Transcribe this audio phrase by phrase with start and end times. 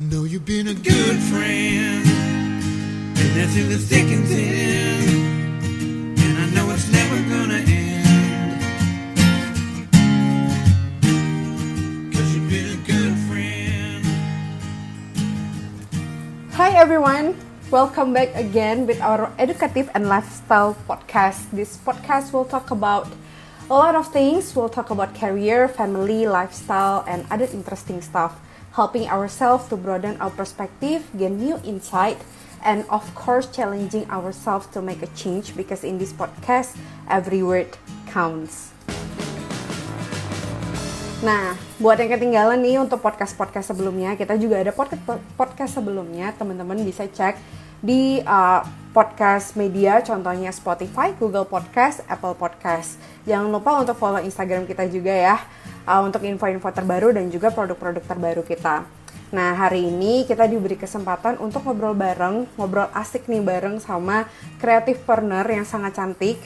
[0.00, 2.06] Know you've been a good friend,
[3.18, 6.14] and that's in the thick and thin.
[6.14, 8.62] And I know it's never gonna end.
[12.14, 14.06] Cause you've been a good friend.
[16.54, 17.34] Hi everyone,
[17.68, 21.50] welcome back again with our educative and lifestyle podcast.
[21.50, 23.10] This podcast will talk about
[23.68, 24.54] a lot of things.
[24.54, 28.38] We'll talk about career, family, lifestyle, and other interesting stuff,
[28.78, 32.14] helping ourselves to broaden our perspective, gain new insight,
[32.62, 36.78] and of course, challenging ourselves to make a change because in this podcast,
[37.10, 37.66] every word
[38.14, 38.70] counts.
[41.18, 45.02] Nah, buat yang ketinggalan nih untuk podcast-podcast sebelumnya, kita juga ada podcast
[45.34, 47.34] podcast sebelumnya, teman-teman bisa cek
[47.82, 48.62] di uh,
[48.94, 52.94] podcast media, contohnya Spotify, Google Podcast, Apple Podcast.
[53.28, 55.36] Jangan lupa untuk follow Instagram kita juga ya,
[55.84, 58.88] uh, untuk info-info terbaru dan juga produk-produk terbaru kita.
[59.28, 64.24] Nah, hari ini kita diberi kesempatan untuk ngobrol bareng, ngobrol asik nih bareng sama
[64.56, 66.40] creative partner yang sangat cantik,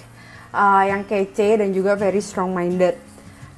[0.50, 2.98] uh, yang kece dan juga very strong minded.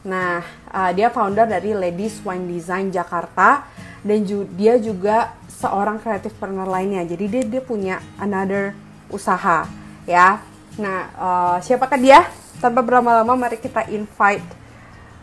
[0.04, 3.64] Nah, uh, dia founder dari Ladies Wine Design Jakarta
[4.04, 7.08] dan ju dia juga seorang creative partner lainnya.
[7.08, 8.76] Jadi dia dia punya another
[9.08, 9.64] usaha,
[10.04, 10.44] ya.
[10.76, 12.43] Nah, uh, siapakah dia?
[12.62, 14.44] Tanpa berlama-lama, mari kita invite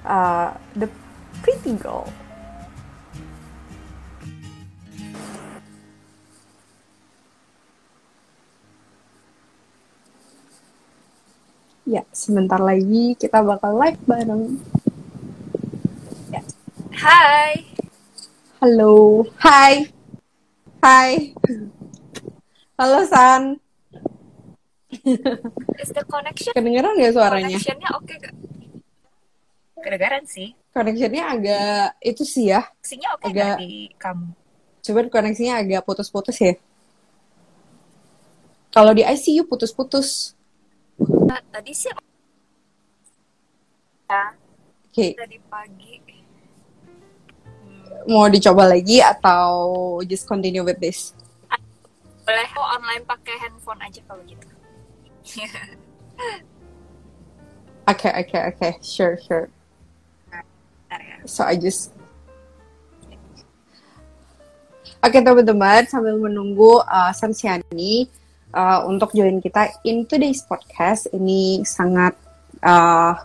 [0.08, 0.90] uh, the
[1.46, 2.10] pretty girl.
[11.86, 14.58] Ya, sebentar lagi kita bakal live bareng.
[16.32, 16.40] Ya.
[16.96, 17.72] Hai,
[18.62, 19.26] Halo.
[19.42, 19.90] Hai.
[20.86, 21.34] Hai.
[22.78, 23.61] Halo San.
[25.78, 27.48] Is the connection Kedengeran nggak suaranya?
[27.56, 28.36] connectionnya oke gak?
[29.82, 32.62] Kedengaran sih, Connectionnya agak itu sih ya.
[32.80, 34.28] sinyal oke Agak- gak di kamu?
[34.82, 36.54] Cuman koneksinya agak putus-putus ya.
[38.70, 40.34] Kalau di ICU putus-putus.
[41.02, 41.92] Nah, tadi sih
[44.08, 44.36] ya,
[44.92, 46.04] Oke, tadi pagi
[46.84, 49.56] Hmm, mau dicoba lagi atau
[50.04, 51.16] just continue with this?
[52.22, 54.51] boleh kok online pakai handphone aja kalau gitu.
[57.92, 58.70] Oke, oke, oke.
[58.84, 59.48] Sure, sure.
[60.92, 61.16] Bentar ya.
[61.24, 61.96] So I just
[65.02, 68.06] Oke teman-teman sambil menunggu uh, Sansiani
[68.54, 72.14] uh, untuk join kita in today's podcast ini sangat
[72.62, 73.18] uh,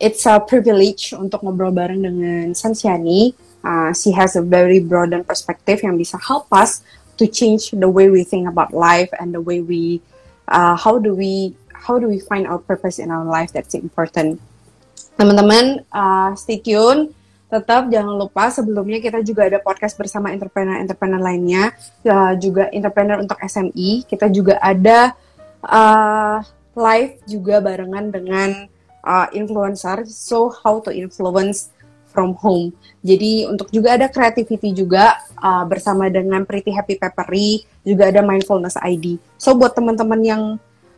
[0.00, 3.36] it's a privilege untuk ngobrol bareng dengan Sansiani.
[3.60, 6.80] Uh, she has a very broad and perspective yang bisa help us
[7.20, 10.00] to change the way we think about life and the way we
[10.48, 14.38] uh, how do we how do we find our purpose in our life that's important.
[15.18, 17.10] Teman-teman, uh, stay tune.
[17.52, 21.76] Tetap jangan lupa sebelumnya kita juga ada podcast bersama entrepreneur-entrepreneur lainnya,
[22.08, 24.08] uh, juga entrepreneur untuk SME.
[24.08, 25.12] Kita juga ada
[25.60, 26.40] uh,
[26.72, 28.72] live juga barengan dengan
[29.04, 30.08] uh, influencer.
[30.08, 31.68] So how to influence
[32.12, 32.70] from home.
[33.00, 38.76] Jadi untuk juga ada creativity juga uh, bersama dengan Pretty Happy Peppery, juga ada Mindfulness
[38.78, 39.16] ID.
[39.40, 40.42] So buat teman-teman yang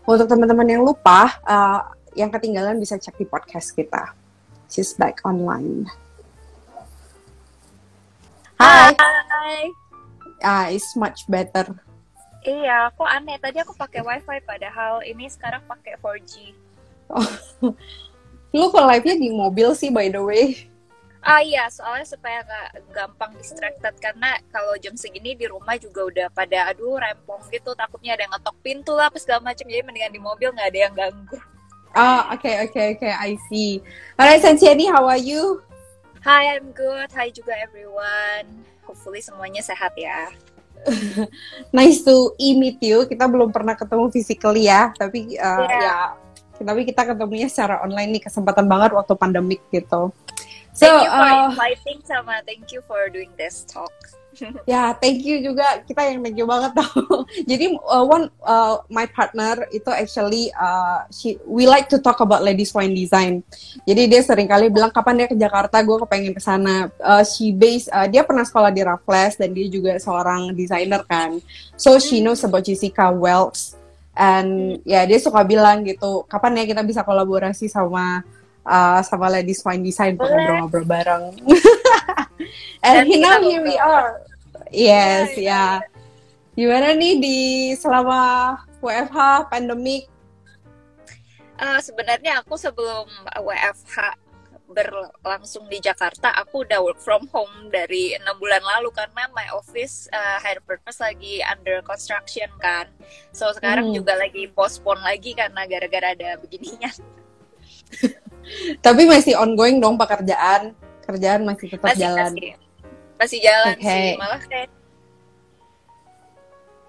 [0.04, 1.80] untuk teman-teman yang lupa, uh,
[2.12, 4.12] yang ketinggalan bisa cek di podcast kita.
[4.68, 5.88] She's back online.
[8.58, 9.60] Hai, Hai.
[10.42, 11.74] ah, it's much better.
[12.44, 13.40] Iya, kok aneh.
[13.40, 16.52] Tadi aku pakai wifi padahal ini sekarang pakai 4G.
[18.56, 20.68] Lu kok live-nya di mobil sih by the way?
[21.24, 26.26] Ah iya, soalnya supaya nggak gampang distracted karena kalau jam segini di rumah juga udah
[26.28, 30.12] pada aduh rempong gitu takutnya ada yang ngetok pintu lah apa segala macam jadi mendingan
[30.12, 31.40] di mobil nggak ada yang ganggu.
[31.96, 33.80] Ah, oke oke oke, I see.
[34.20, 35.64] Alright, Sansiani, how are you?
[36.28, 37.08] Hi, I'm good.
[37.16, 38.44] Hi juga everyone.
[38.84, 40.28] Hopefully semuanya sehat ya.
[41.76, 43.08] Nice to meet you.
[43.08, 45.80] Kita belum pernah ketemu physically ya, tapi uh, Iya.
[46.60, 50.12] ya, tapi kita ketemunya secara online nih kesempatan banget waktu pandemik gitu.
[50.74, 53.94] So, Thank you for uh, inviting sama thank you for doing this talk.
[54.66, 57.22] ya thank you juga kita yang thank you banget tau.
[57.50, 62.42] Jadi uh, one uh, my partner itu actually uh, she we like to talk about
[62.42, 63.46] ladies wine design.
[63.86, 66.90] Jadi dia sering kali bilang kapan dia ke Jakarta, gue kepengen ke sana.
[66.98, 71.38] Uh, she base uh, dia pernah sekolah di Raffles dan dia juga seorang desainer kan.
[71.78, 73.78] So she knows about Jessica Wells
[74.14, 78.22] and ya dia suka bilang gitu, kapan ya kita bisa kolaborasi sama
[78.66, 80.32] uh, sama ladies wine design Boleh.
[80.32, 81.24] ngobrol-ngobrol bareng.
[82.84, 84.20] and Nanti now here we are.
[84.74, 85.80] Yes, ya.
[86.54, 87.38] Gimana nih di
[87.78, 90.06] selama WFH pandemik?
[91.54, 93.06] Eh, sebenarnya aku sebelum
[93.38, 94.18] WFH
[94.74, 100.10] berlangsung di Jakarta, aku udah work from home dari enam bulan lalu karena my office
[100.10, 102.90] uh, higher purpose lagi under construction kan.
[103.30, 104.02] So sekarang Hmm.
[104.02, 106.90] juga lagi postpone lagi karena gara-gara ada beginian.
[108.78, 110.72] Tapi masih ongoing dong pekerjaan.
[111.02, 112.30] Kerjaan masih tetap Masih jalan.
[112.30, 112.50] masih
[113.14, 113.84] masih jalan Oke.
[113.86, 114.10] sih.
[114.16, 114.68] Malah kayak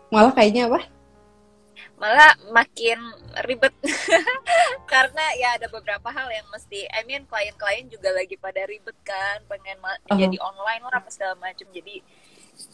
[0.07, 0.81] Malah kayaknya apa?
[1.96, 3.00] malah makin
[3.48, 3.72] ribet
[4.92, 9.40] karena ya ada beberapa hal yang mesti I mean klien-klien juga lagi pada ribet kan
[9.48, 10.19] pengen ma- Uh-huh.
[10.19, 12.04] jadi online lah apa segala macam jadi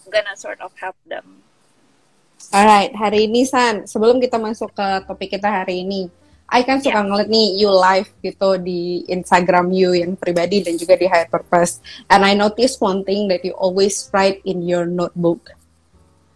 [0.10, 1.46] gonna sort of help them
[2.50, 6.10] Alright, hari ini San, sebelum kita masuk ke topik kita hari ini,
[6.52, 7.08] I kan suka Ya.
[7.08, 11.80] ngeliat nih you live gitu di Instagram you yang pribadi dan juga di Higher Purpose.
[12.12, 15.56] And I notice one thing that you always write in your notebook.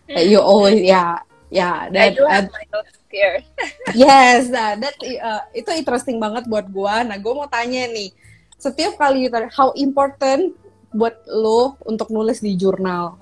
[0.07, 1.19] That you always, yeah,
[1.51, 1.91] yeah.
[1.91, 3.43] I That, do have that- my notes here
[3.95, 7.03] yes, nah, that, uh, itu interesting banget buat gua.
[7.03, 8.11] Nah, gua mau tanya nih,
[8.55, 10.55] setiap kali you tanya, how important
[10.91, 13.19] buat lo untuk nulis di jurnal?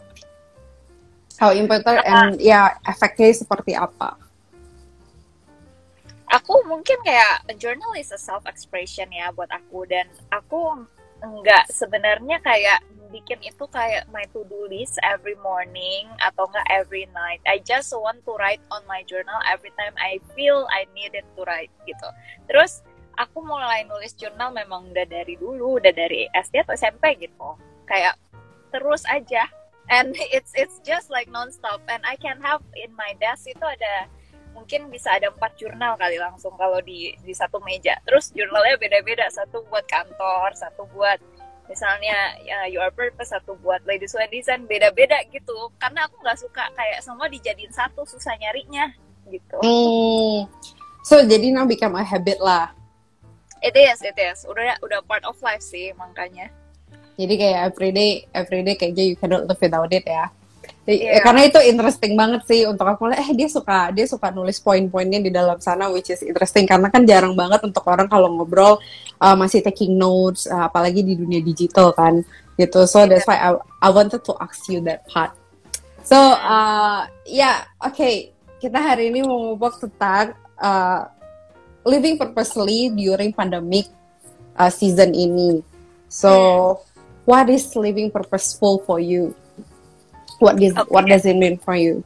[1.38, 4.18] How important and ya efeknya seperti apa?
[6.33, 10.81] Aku mungkin kayak a journal is a self expression ya buat aku dan aku
[11.21, 12.81] enggak sebenarnya kayak
[13.13, 17.38] bikin itu kayak my to do list every morning atau enggak every night.
[17.45, 21.45] I just want to write on my journal every time I feel I needed to
[21.45, 22.09] write gitu.
[22.50, 22.81] Terus
[23.21, 27.53] aku mulai nulis jurnal memang udah dari dulu, udah dari SD atau SMP gitu.
[27.85, 28.18] Kayak
[28.74, 29.45] terus aja.
[29.94, 31.85] And it's it's just like nonstop.
[31.85, 34.09] And I can have in my desk itu ada
[34.54, 37.98] mungkin bisa ada empat jurnal kali langsung kalau di di satu meja.
[38.06, 41.20] Terus jurnalnya beda-beda, satu buat kantor, satu buat
[41.68, 45.74] misalnya ya your purpose, satu buat ladies and design, beda-beda gitu.
[45.82, 48.94] Karena aku nggak suka kayak semua dijadiin satu, susah nyarinya
[49.28, 49.58] gitu.
[49.60, 50.48] Hmm.
[51.04, 52.72] So jadi now become a habit lah.
[53.64, 54.44] It is, it is.
[54.48, 56.52] Udah udah part of life sih makanya.
[57.14, 60.34] Jadi kayak everyday, everyday kayaknya you cannot live without it ya.
[60.83, 61.24] Iya.
[61.24, 65.31] Karena itu interesting banget sih untuk aku eh dia suka dia suka nulis poin-poinnya di
[65.31, 68.83] dalam sana which is interesting karena kan jarang banget untuk orang kalau ngobrol
[69.24, 72.19] uh, masih taking notes uh, apalagi di dunia digital kan
[72.59, 72.83] gitu.
[72.83, 75.31] So that's why I, I wanted to ask you that part.
[76.03, 81.07] So uh, ya oke kita hari ini mau ngobrol tentang uh,
[81.88, 83.88] living purposely during pandemic
[84.59, 85.63] uh, season ini.
[86.12, 86.83] So
[87.24, 89.31] what is living purposeful for you?
[90.44, 92.04] What does what does it mean for you?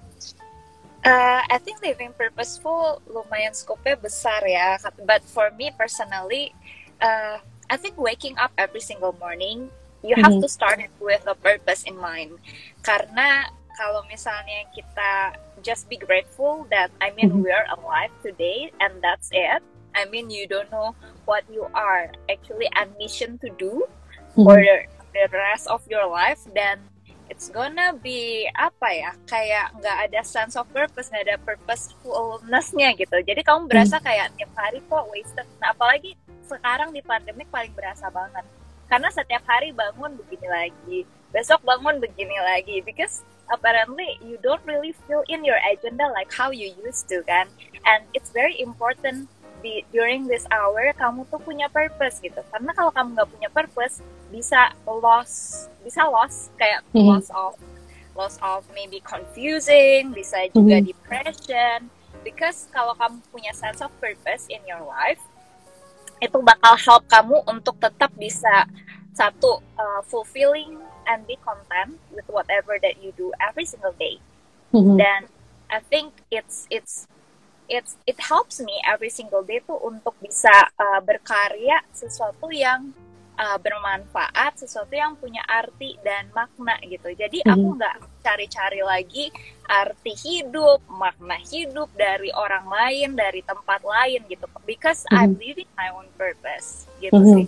[1.01, 4.77] Uh, I think living purposeful lumayan scope-nya besar ya.
[5.09, 6.53] But for me personally,
[7.01, 9.73] uh, I think waking up every single morning,
[10.05, 10.45] you have Mhm.
[10.45, 12.37] to start it with a purpose in mind.
[12.85, 15.33] Karena kalau misalnya kita
[15.65, 17.41] just be grateful that I mean Mhm.
[17.41, 19.65] we're alive today and that's it.
[19.97, 20.93] I mean you don't know
[21.25, 23.89] what you are actually on mission to do
[24.37, 24.85] for the,
[25.17, 26.77] the rest of your life dan
[27.27, 33.17] it's gonna be apa ya kayak nggak ada sense of purpose nggak ada purposefulness-nya gitu.
[33.23, 35.47] Jadi kamu berasa kayak tiap hari kok wasted.
[35.59, 36.15] Nah apalagi
[36.47, 38.43] sekarang di pandemik paling berasa banget.
[38.87, 40.99] Karena setiap hari bangun begini lagi
[41.35, 42.79] besok bangun begini lagi.
[42.83, 47.47] Because apparently you don't really fill in your agenda like how you used to kan?
[47.87, 49.31] And it's very important
[49.61, 53.99] di during this hour kamu tuh punya purpose gitu karena kalau kamu nggak punya purpose
[54.29, 57.07] bisa loss bisa loss kayak Mhm.
[57.17, 57.53] loss of
[58.13, 60.85] loss of maybe confusing bisa juga Mhm.
[60.89, 61.77] depression
[62.21, 65.21] because kalau kamu punya sense of purpose in your life
[66.17, 68.65] itu bakal help kamu untuk tetap bisa
[69.13, 74.17] satu uh, fulfilling and be content with whatever that you do every single day
[74.73, 74.97] Mhm.
[74.97, 75.29] dan
[75.67, 77.05] I think it's it's
[77.67, 82.91] it's it helps me every single day tuh untuk bisa uh, berkarya sesuatu yang
[83.37, 87.13] uh, bermanfaat, sesuatu yang punya arti dan makna gitu.
[87.13, 87.51] Jadi Mhm.
[87.53, 87.95] aku nggak
[88.25, 89.25] cari-cari lagi
[89.67, 94.47] arti hidup, makna hidup dari orang lain, dari tempat lain gitu.
[94.65, 97.35] Because I'm living my own purpose gitu Mhm.
[97.35, 97.47] sih.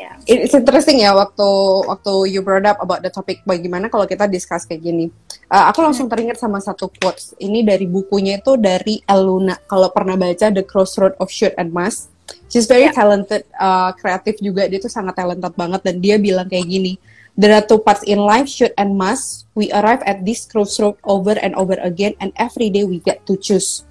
[0.00, 0.18] Ya.
[0.26, 1.46] It's interesting ya waktu
[1.86, 5.12] waktu you brought up about the topic bagaimana kalau kita discuss kayak gini.
[5.52, 7.36] Uh, aku langsung teringat sama satu quotes.
[7.36, 9.60] Ini dari bukunya itu dari Eluna.
[9.68, 12.08] Kalau pernah baca The Crossroad of Should and Must.
[12.48, 12.96] She's very Yeah.
[12.96, 14.64] talented, uh, kreatif juga.
[14.64, 16.96] Dia tuh sangat talented banget dan dia bilang kayak gini.
[17.36, 19.48] There are two parts in life, should and must.
[19.56, 23.40] We arrive at this crossroad over and over again, and every day we get to
[23.40, 23.88] choose.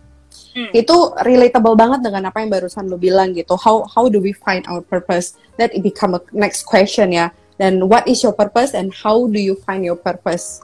[0.54, 0.70] Hmm.
[0.78, 3.58] Itu relatable banget dengan apa yang barusan lo bilang gitu.
[3.58, 5.38] How how do we find our purpose?
[5.58, 7.34] That it become a next question ya.
[7.58, 10.62] Dan what is your purpose and how do you find your purpose?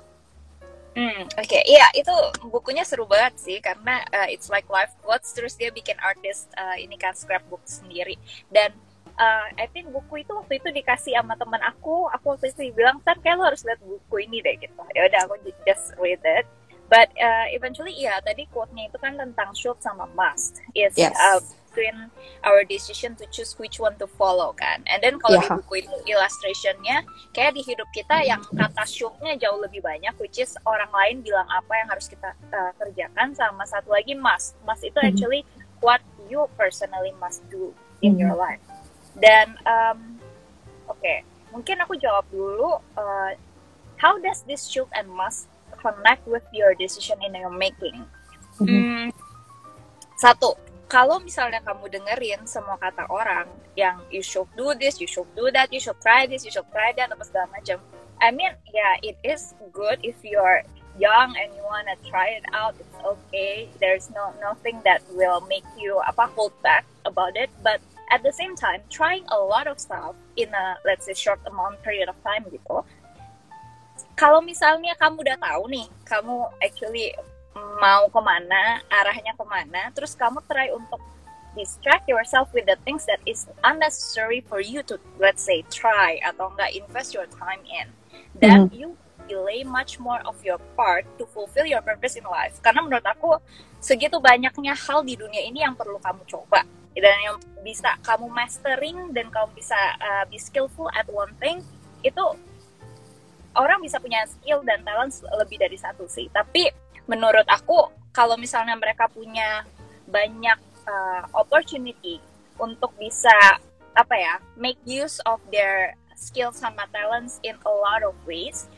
[0.98, 2.10] Hmm, oke, iya itu
[2.50, 6.74] bukunya seru banget sih karena uh, it's like life quotes terus dia bikin artist uh,
[6.74, 8.18] ini kan scrapbook sendiri.
[8.50, 8.74] Dan
[9.14, 12.98] uh, I think buku itu waktu itu dikasih sama teman aku aku waktu itu bilang
[13.06, 14.74] kan kayak lo harus lihat buku ini deh gitu.
[14.98, 15.38] Ya udah aku
[15.70, 16.50] just read it.
[16.90, 21.14] But uh, eventually ya tadi quote-nya itu kan tentang should sama must is Yes.
[21.14, 21.44] uh,
[21.78, 22.10] between
[22.42, 25.62] our decision to choose which one to follow kan and then kalau di Yeah.
[25.62, 27.06] buku itu illustrationnya
[27.38, 31.46] kayak di hidup kita yang kata should-nya jauh lebih banyak which is orang lain bilang
[31.54, 35.08] apa yang harus kita uh, kerjakan sama satu lagi must must itu Mhm.
[35.14, 35.42] actually
[35.86, 37.70] what you personally must do
[38.02, 38.26] in Mhm.
[38.26, 38.64] your life
[39.22, 40.18] dan um,
[40.90, 41.14] oke
[41.54, 43.32] mungkin aku jawab dulu uh,
[44.02, 45.46] how does this should and must
[45.78, 48.02] connect with your decision in your making
[48.58, 48.66] Mhm.
[48.66, 49.08] Hmm,
[50.18, 50.58] satu
[50.88, 55.52] kalau misalnya kamu dengerin semua kata orang yang you should do this, you should do
[55.52, 57.78] that, you should try this, you should try that, apa segala macam.
[58.24, 60.66] I mean, yeah, it is good if you're
[60.98, 62.74] young and you wanna try it out.
[62.80, 63.70] It's okay.
[63.78, 67.54] There's no nothing that will make you apa hold back about it.
[67.62, 71.44] But at the same time, trying a lot of stuff in a let's say short
[71.46, 72.82] amount period of time gitu.
[74.18, 77.14] Kalau misalnya kamu udah tahu nih, kamu actually
[77.78, 81.02] mau ke mana, arahnya ke mana, terus kamu try untuk
[81.58, 86.54] distract yourself with the things that is unnecessary for you to, let's say, try atau
[86.54, 87.90] enggak invest your time in,
[88.38, 88.94] then you
[89.28, 92.58] delay much more of your part to fulfill your purpose in life.
[92.64, 93.38] Karena menurut aku
[93.84, 96.64] segitu banyaknya hal di dunia ini yang perlu kamu coba
[96.98, 101.62] dan yang bisa kamu mastering dan kamu bisa uh, be skillful at one thing
[102.02, 102.24] itu
[103.54, 106.26] orang bisa punya skill dan talent lebih dari satu sih.
[106.34, 106.70] Tapi
[107.08, 109.64] menurut aku kalau misalnya mereka punya
[110.08, 112.20] banyak uh, opportunity
[112.60, 113.34] untuk bisa
[113.98, 118.70] apa ya make use of their skills sama talents in a lot of ways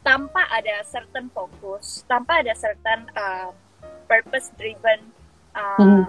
[0.00, 3.52] tanpa ada certain focus, tanpa ada certain uh,
[4.08, 5.12] purpose driven
[5.52, 6.04] uh, Mhm.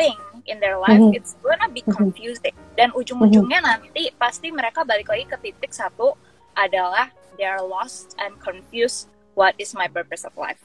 [0.00, 0.16] thing
[0.48, 1.12] in their life, Mhm.
[1.12, 1.92] it's gonna be Mhm.
[1.92, 2.56] confusing.
[2.78, 6.16] Dan ujung-ujungnya nanti pasti mereka balik lagi ke titik satu
[6.56, 10.60] adalah they are lost and confused what is my purpose of life.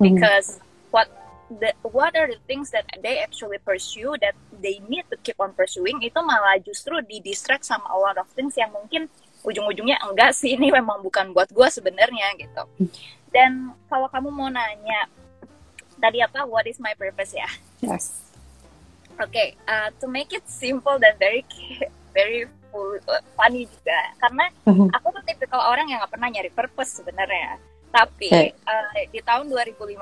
[0.00, 0.60] Because
[0.92, 1.08] what
[1.48, 5.54] the what are the things that they actually pursue that they need to keep on
[5.54, 9.06] pursuing itu malah justru di distract sama a lot of things yang mungkin
[9.46, 10.52] ujung-ujungnya enggak sih.
[10.58, 12.62] Ini memang bukan buat gua sebenarnya gitu.
[13.30, 15.06] Dan kalau kamu mau nanya
[16.02, 16.42] tadi apa?
[16.44, 17.46] What is my purpose ya?
[17.78, 18.26] Yes.
[19.16, 21.40] Oke, uh, to make it simple dan very
[22.12, 24.92] very full, uh, funny juga, karena Mhm.
[24.92, 27.56] aku tuh tipikal orang yang nggak pernah nyari purpose sebenarnya.
[27.96, 29.96] Tapi uh, di tahun 2015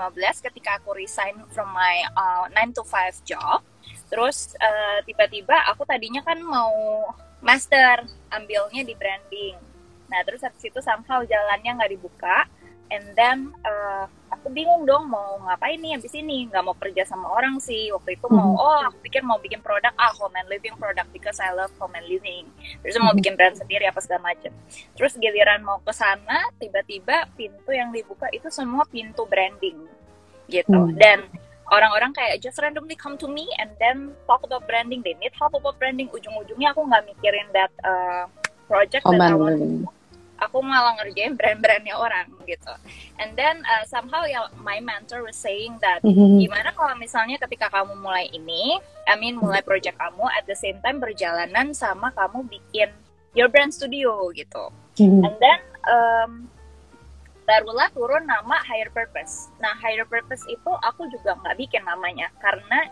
[0.50, 3.62] ketika aku resign from my uh, 9 to 5 job,
[4.10, 7.06] terus uh, tiba-tiba aku tadinya kan mau
[7.38, 8.02] master,
[8.34, 9.54] ambilnya di branding.
[10.10, 12.50] Nah, terus habis itu somehow jalannya nggak dibuka,
[12.91, 17.33] and then uh, aku bingung dong mau ngapain nih habis ini nggak mau kerja sama
[17.33, 18.61] orang sih waktu itu mau Mhm.
[18.61, 21.95] oh aku pikir mau bikin produk ah home and living product because I love home
[21.95, 22.45] and living
[22.85, 23.19] terus mau Mhm.
[23.23, 24.53] bikin brand sendiri apa segala macem
[24.95, 29.81] terus giliran mau ke sana tiba-tiba pintu yang dibuka itu semua pintu branding
[30.47, 30.93] gitu Hmm.
[31.00, 31.25] dan
[31.73, 35.57] orang-orang kayak just randomly come to me and then talk about branding they need help
[35.57, 38.29] about branding ujung-ujungnya aku nggak mikirin that uh,
[38.69, 39.88] project Home that I and want living.
[40.38, 42.75] Aku malah ngerjain brand-brandnya orang gitu.
[43.23, 46.43] And then uh, somehow ya my mentor was saying that Mhm.
[46.43, 50.83] gimana kalau misalnya ketika kamu mulai ini, I mean mulai project kamu at the same
[50.83, 52.91] time berjalanan sama kamu bikin
[53.38, 54.71] your brand studio gitu.
[54.99, 55.23] Mhm.
[55.23, 56.31] And then um,
[57.45, 59.53] barulah turun nama Higher Purpose.
[59.62, 62.91] Nah Higher Purpose itu aku juga nggak bikin namanya karena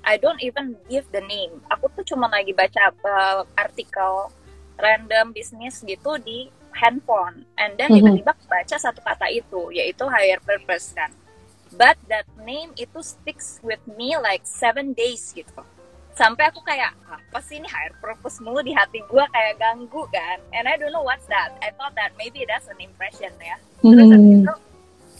[0.00, 1.60] I don't even give the name.
[1.68, 4.32] Aku tuh cuma lagi baca uh, artikel
[4.80, 8.22] random bisnis gitu di handphone, and then Mhm.
[8.22, 11.10] tiba-tiba baca satu kata itu, yaitu Higher Purpose kan.
[11.70, 15.62] But that name itu sticks with me like seven days gitu.
[16.18, 20.42] Sampai aku kayak apa sih ini higher purpose mulu di hati gua kayak ganggu kan.
[20.50, 21.54] And I don't know what's that.
[21.62, 23.56] I thought that maybe that's an impression ya.
[23.80, 24.42] Terus Mhm.
[24.42, 24.52] itu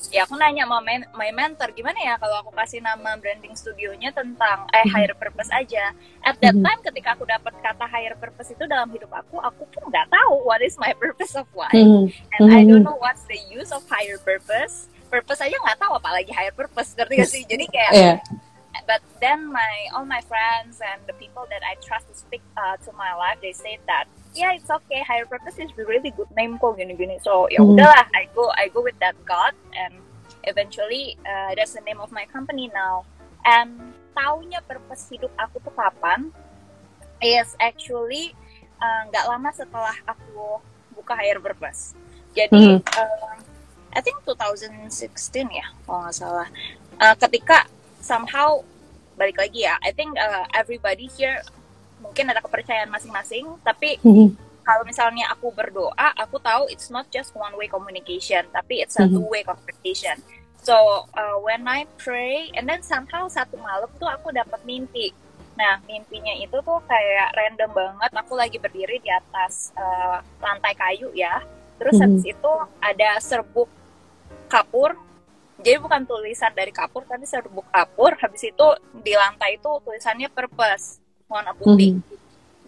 [0.09, 4.09] ya aku nanya sama my, my mentor gimana ya kalau aku kasih nama branding studionya
[4.16, 5.92] tentang eh higher purpose aja.
[6.25, 9.92] At that time ketika aku dapat kata higher purpose itu dalam hidup aku, aku pun
[9.92, 11.76] nggak tahu what is my purpose of life.
[11.76, 12.09] Mhm.
[12.38, 12.88] And I don't Mhm.
[12.88, 14.88] know what's the use of higher purpose.
[15.12, 17.42] Purpose aja nggak tahu apalagi higher purpose, ngerti gak sih?
[17.45, 18.14] Jadi kayak Iya.
[18.87, 22.78] but then my all my friends and the people that I trust to speak uh,
[22.87, 25.02] to my life they say that yeah it's okay.
[25.02, 27.75] Higher purpose is a really good name kok gini gini so ya Hmm.
[27.75, 29.94] udahlah I go I go with that God and
[30.46, 33.04] eventually uh, that's the name of my company now.
[33.42, 36.30] And taunya purpose hidup aku tuh kapan?
[37.20, 38.32] Is actually
[38.80, 40.60] uh, nggak lama setelah aku
[40.96, 41.92] buka higher purpose.
[42.32, 42.96] Jadi Hmm.
[42.96, 43.37] uh,
[43.90, 44.87] I think 2016
[45.50, 46.49] ya kalau nggak salah.
[47.00, 47.66] Uh, ketika
[48.00, 48.62] somehow
[49.20, 51.44] balik lagi ya I think uh, everybody here
[52.00, 54.35] mungkin ada kepercayaan masing-masing tapi Mhm.
[54.61, 59.04] kalau misalnya aku berdoa aku tahu it's not just one way communication tapi it's a
[59.04, 59.16] Mhm.
[59.16, 60.16] two way communication
[60.61, 60.76] so
[61.12, 65.12] uh, when I pray and then somehow satu malam tuh aku dapat mimpi
[65.57, 71.12] nah mimpinya itu tuh kayak random banget aku lagi berdiri di atas uh, lantai kayu
[71.12, 71.40] ya
[71.80, 72.02] terus Mhm.
[72.04, 73.69] habis itu ada serbuk
[74.49, 74.92] kapur
[75.61, 78.66] jadi bukan tulisan dari kapur tapi serbuk kapur habis itu
[79.00, 81.00] di lantai itu tulisannya purpose
[81.30, 82.02] warna putih Mhm.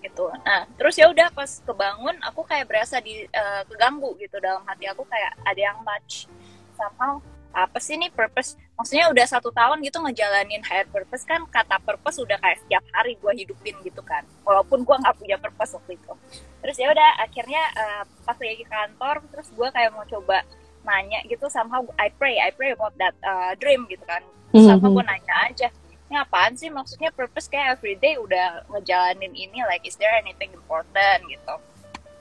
[0.00, 0.25] gitu.
[0.40, 4.87] Nah, terus ya udah pas kebangun aku kayak berasa di eh, keganggu gitu dalam hati
[4.87, 6.26] aku kayak ada yang touch
[6.73, 7.19] somehow
[7.52, 8.57] apa sih nih purpose?
[8.75, 13.14] Maksudnya udah satu tahun gitu ngejalanin higher purpose kan kata purpose udah kayak setiap hari
[13.14, 14.25] gue hidupin gitu kan.
[14.42, 16.12] Walaupun gue nggak punya purpose waktu itu.
[16.59, 20.40] Terus ya udah akhirnya eh, pas lagi ke kantor terus gue kayak mau coba
[20.83, 24.25] nanya gitu somehow I pray I pray about that uh, dream gitu kan.
[24.50, 24.92] Sama Mhm.
[24.92, 25.69] gue nanya aja
[26.12, 31.25] ini apaan sih maksudnya purpose kayak everyday udah ngejalanin ini like is there anything important
[31.25, 31.54] gitu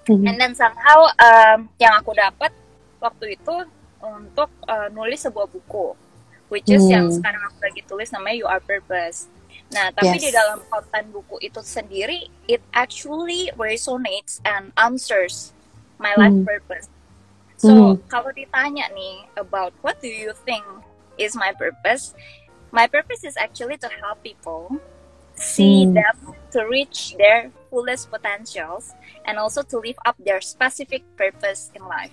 [0.07, 0.25] Mhm.
[0.31, 2.55] and then somehow um, yang aku dapat
[2.97, 3.55] waktu itu
[3.99, 5.91] untuk uh, nulis sebuah buku
[6.47, 6.89] which is Hmm.
[6.89, 9.27] yang sekarang aku lagi tulis namanya You Are Purpose
[9.69, 10.23] nah tapi Yes.
[10.23, 15.51] di dalam konten buku itu sendiri it actually resonates and answers
[15.99, 16.47] my life Hmm.
[16.47, 16.87] purpose
[17.59, 17.93] so Hmm.
[18.07, 20.63] kalau ditanya nih about what do you think
[21.19, 22.17] is my purpose
[22.71, 24.79] my purpose is actually to help people
[25.35, 25.93] see Hmm.
[25.93, 26.15] them
[26.51, 28.93] to reach their fullest potentials
[29.25, 32.11] and also to live up their specific purpose in life.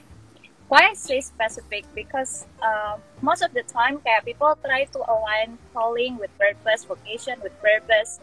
[0.68, 1.84] Why I say specific?
[1.94, 7.40] Because uh, most of the time, kayak people try to align calling with purpose, vocation
[7.40, 8.20] with purpose,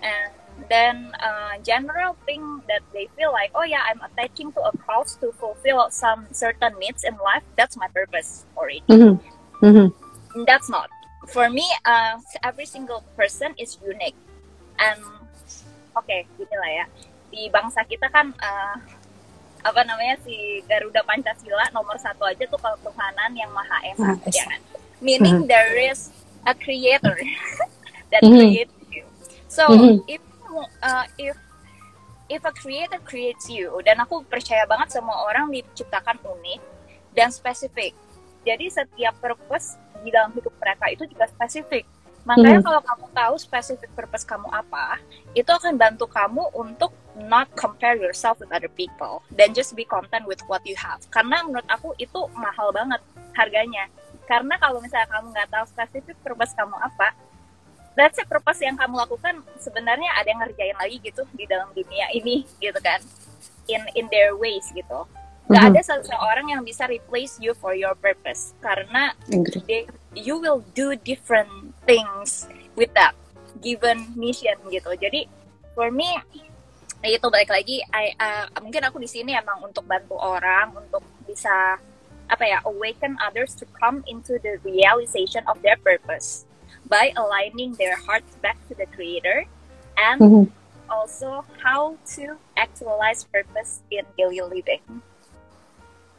[0.00, 0.32] and
[0.72, 5.16] then uh, general thing that they feel like, oh yeah, I'm attaching to a cause
[5.20, 7.44] to fulfill some certain needs in life.
[7.56, 8.82] That's my purpose already.
[8.88, 9.20] Mhm.
[9.60, 9.92] Mhm.
[10.48, 10.88] That's not.
[11.28, 14.18] For me, uh, every single person is unique.
[14.78, 14.98] And
[15.94, 16.86] oke, gini lah ya.
[17.30, 18.76] Di bangsa kita kan uh,
[19.62, 24.34] apa namanya si Garuda Pancasila nomor satu aja tuh ketuhanan yang maha esa, Esa.
[24.34, 24.60] ya kan?
[24.98, 25.48] Meaning Mhm.
[25.48, 26.10] there is
[26.42, 27.14] a creator
[28.10, 28.42] that Mhm.
[28.42, 29.06] creates you.
[29.46, 30.02] So Mhm.
[30.10, 30.22] if
[30.82, 31.38] uh, if
[32.28, 36.60] if a creator creates you, dan aku percaya banget semua orang diciptakan unik
[37.14, 37.94] dan spesifik.
[38.42, 41.86] Jadi setiap purpose di dalam hidup mereka itu juga spesifik.
[42.22, 42.66] Makanya Mhm.
[42.66, 45.02] kalau kamu tahu spesifik purpose kamu apa,
[45.34, 50.22] itu akan bantu kamu untuk not compare yourself with other people dan just be content
[50.30, 51.02] with what you have.
[51.10, 53.02] Karena menurut aku itu mahal banget
[53.34, 53.90] harganya.
[54.30, 57.10] Karena kalau misalnya kamu nggak tahu spesifik purpose kamu apa,
[57.98, 62.08] that's it purpose yang kamu lakukan sebenarnya ada yang ngerjain lagi gitu di dalam dunia
[62.16, 63.02] ini gitu kan
[63.68, 65.04] in in their ways gitu
[65.50, 65.70] nggak Mhm.
[65.74, 69.12] ada seseorang yang bisa replace you for your purpose karena
[69.66, 71.50] they, you will do different
[71.84, 72.46] things
[72.78, 73.12] with that
[73.60, 75.26] given mission gitu jadi
[75.74, 76.08] for me
[77.02, 81.76] itu balik lagi I, uh, mungkin aku di sini emang untuk bantu orang untuk bisa
[82.30, 86.46] apa ya awaken others to come into the realization of their purpose
[86.86, 89.44] by aligning their hearts back to the creator
[89.98, 90.44] and Mhm.
[90.86, 94.80] also how to actualize purpose in daily living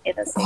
[0.03, 0.45] itu sih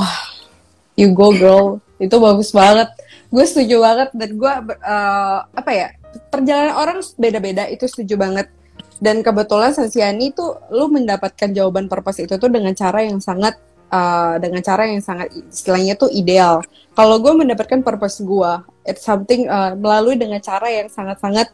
[0.97, 2.89] You go girl, itu bagus banget.
[3.29, 5.93] Gue setuju banget dan gue eh, apa ya
[6.33, 8.49] perjalanan orang beda-beda itu setuju banget.
[8.97, 13.61] Dan kebetulan Sansiani tuh lu mendapatkan jawaban purpose itu tuh dengan cara yang sangat
[13.93, 16.65] eh, dengan cara yang sangat istilahnya tuh ideal.
[16.97, 18.51] Kalau gue mendapatkan purpose gue,
[18.89, 21.53] it's something eh, melalui dengan cara yang sangat-sangat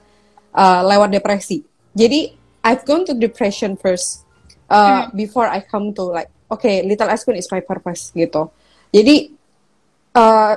[0.55, 1.67] eh, lewat depresi.
[1.91, 2.31] Jadi
[2.63, 4.23] I've gone to depression first
[4.71, 8.49] uh, before I come to like okay Little Aspen is my purpose gitu.
[8.93, 9.33] Jadi
[10.13, 10.53] eh,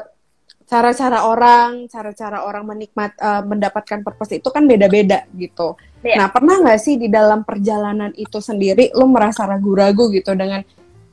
[0.67, 5.75] cara-cara orang, cara-cara orang menikmat eh, mendapatkan purpose itu kan beda-beda gitu.
[6.05, 6.23] Iya.
[6.23, 10.63] Nah, pernah nggak sih di dalam perjalanan itu sendiri lo merasa ragu-ragu gitu dengan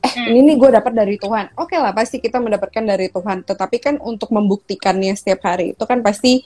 [0.04, 0.36] eh Hmm.
[0.36, 1.56] ini nih gue dapat dari Tuhan.
[1.56, 3.40] Oke lah, pasti kita mendapatkan dari Tuhan.
[3.40, 6.44] Tetapi kan untuk membuktikannya setiap hari itu kan pasti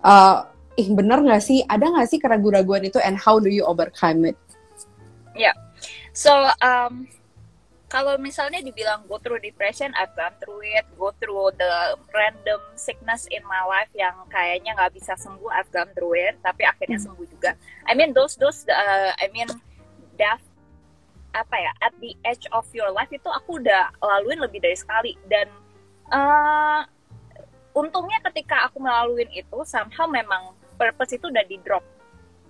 [0.00, 0.36] eh
[0.80, 1.60] ih bener nggak sih?
[1.60, 4.36] Ada nggak sih keraguan-raguan itu and how do you overcome it?
[6.16, 6.32] So,
[6.64, 7.04] um,
[7.86, 13.30] kalau misalnya dibilang go through depression, I've gone through it, go through the random sickness
[13.30, 17.26] in my life yang kayaknya nggak bisa sembuh, I've gone through it, tapi akhirnya sembuh
[17.30, 17.54] juga.
[17.86, 19.46] I mean those those, uh, I mean
[20.18, 20.42] death
[21.36, 25.14] apa ya at the edge of your life itu aku udah laluin lebih dari sekali.
[25.30, 25.46] Dan
[26.10, 26.82] uh,
[27.78, 31.86] untungnya ketika aku melaluin itu somehow memang purpose itu udah di drop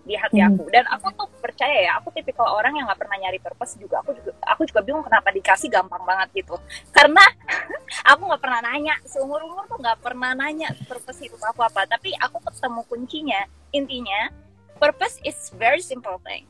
[0.07, 0.55] di hati Hmm.
[0.55, 3.99] aku dan aku tuh percaya ya aku tipikal orang yang nggak pernah nyari purpose juga.
[4.07, 6.55] Aku juga aku juga bingung kenapa dikasih gampang banget gitu.
[6.95, 7.27] Karena
[8.15, 8.95] aku nggak pernah nanya.
[9.03, 11.91] Seumur umur tuh nggak pernah nanya purpose hidup aku apa.
[11.91, 13.41] Tapi aku ketemu kuncinya.
[13.75, 14.31] Intinya
[14.79, 16.47] purpose is very simple thing.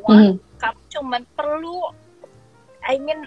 [0.00, 0.62] One, Mhm.
[0.62, 1.92] kamu cuman perlu,
[2.80, 3.26] I mean,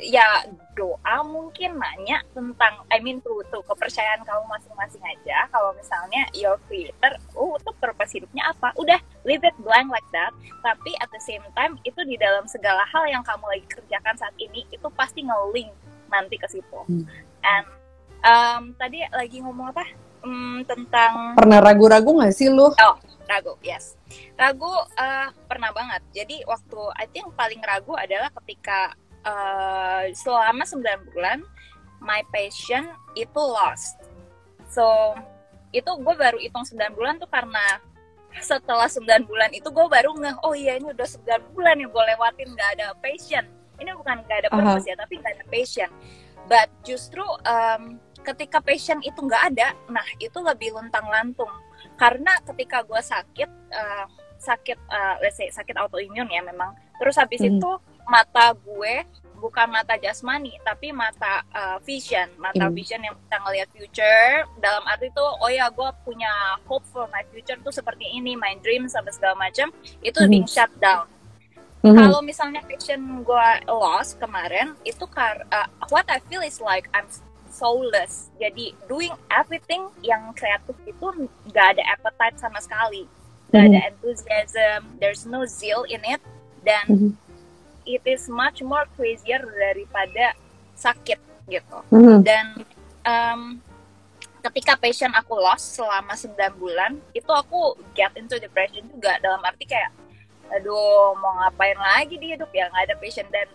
[0.00, 0.44] ya
[0.76, 5.48] doa mungkin nanya tentang, I mean tuh, tuh kepercayaan kamu masing-masing aja.
[5.48, 8.72] Kalau misalnya your creator, oh tuh purpose hidupnya apa?
[8.76, 10.32] Udah leave it blank like that.
[10.60, 14.36] Tapi at the same time itu di dalam segala hal yang kamu lagi kerjakan saat
[14.36, 15.72] ini itu pasti nge-link
[16.12, 16.80] nanti ke situ.
[16.88, 17.04] Hmm.
[17.44, 17.66] And
[18.24, 19.84] um, tadi lagi ngomong apa?
[20.26, 22.72] Hmm, tentang Pernah ragu-ragu nggak sih lu?
[23.26, 23.98] ragu yes
[24.38, 28.94] ragu eh, pernah banget jadi waktu I think paling ragu adalah ketika
[29.26, 31.42] eh, selama 9 bulan
[31.98, 33.98] my passion itu lost.
[34.70, 35.16] So
[35.74, 37.82] itu gue baru hitung 9 bulan tuh karena
[38.38, 42.04] setelah 9 bulan itu gue baru ngeh oh iya ini udah 9 bulan yang gue
[42.14, 43.44] lewatin gak ada passion.
[43.76, 45.90] Ini bukan gak ada purpose ya tapi gak ada passion.
[46.46, 51.50] But justru em, ketika passion itu nggak ada nah itu lebih luntang lantung.
[51.96, 54.04] Karena ketika gue sakit eh,
[54.36, 57.56] sakit eh, let's say sakit autoimun ya memang terus habis Mhm.
[57.56, 57.70] itu
[58.06, 59.04] mata gue
[59.36, 62.24] bukan mata jasmani tapi mata eh, vision.
[62.38, 62.74] Mata Mhm.
[62.74, 64.32] vision yang bisa ngelihat future.
[64.56, 66.30] Dalam arti tuh oh ya gue punya
[66.64, 69.68] hope for my future tuh seperti ini my dreams sampai segala macam.
[70.00, 70.30] Itu Mhm.
[70.30, 71.06] being shut down.
[71.84, 71.94] Mhm.
[71.94, 77.06] kalau misalnya passion gue lost kemarin itu kar uh, what I feel is like I'm
[77.46, 78.26] soulless.
[78.36, 81.06] Jadi doing everything yang kreatif itu
[81.46, 83.06] nggak ada appetite sama sekali.
[83.48, 84.98] Nggak ada enthusiasm.
[84.98, 86.18] There's no zeal in it.
[86.60, 87.10] Dan Mhm.
[87.86, 90.34] It is much more crazier daripada
[90.74, 91.78] sakit gitu.
[91.94, 92.26] Mhm.
[92.26, 92.46] dan
[93.06, 93.62] um,
[94.42, 99.18] ketika passion aku lost selama 9 bulan itu aku get into depression juga.
[99.18, 99.90] Dalam arti kayak
[100.46, 102.70] aduh mau ngapain lagi di hidup ya?
[102.70, 103.26] Nggak ada passion.
[103.30, 103.48] Dan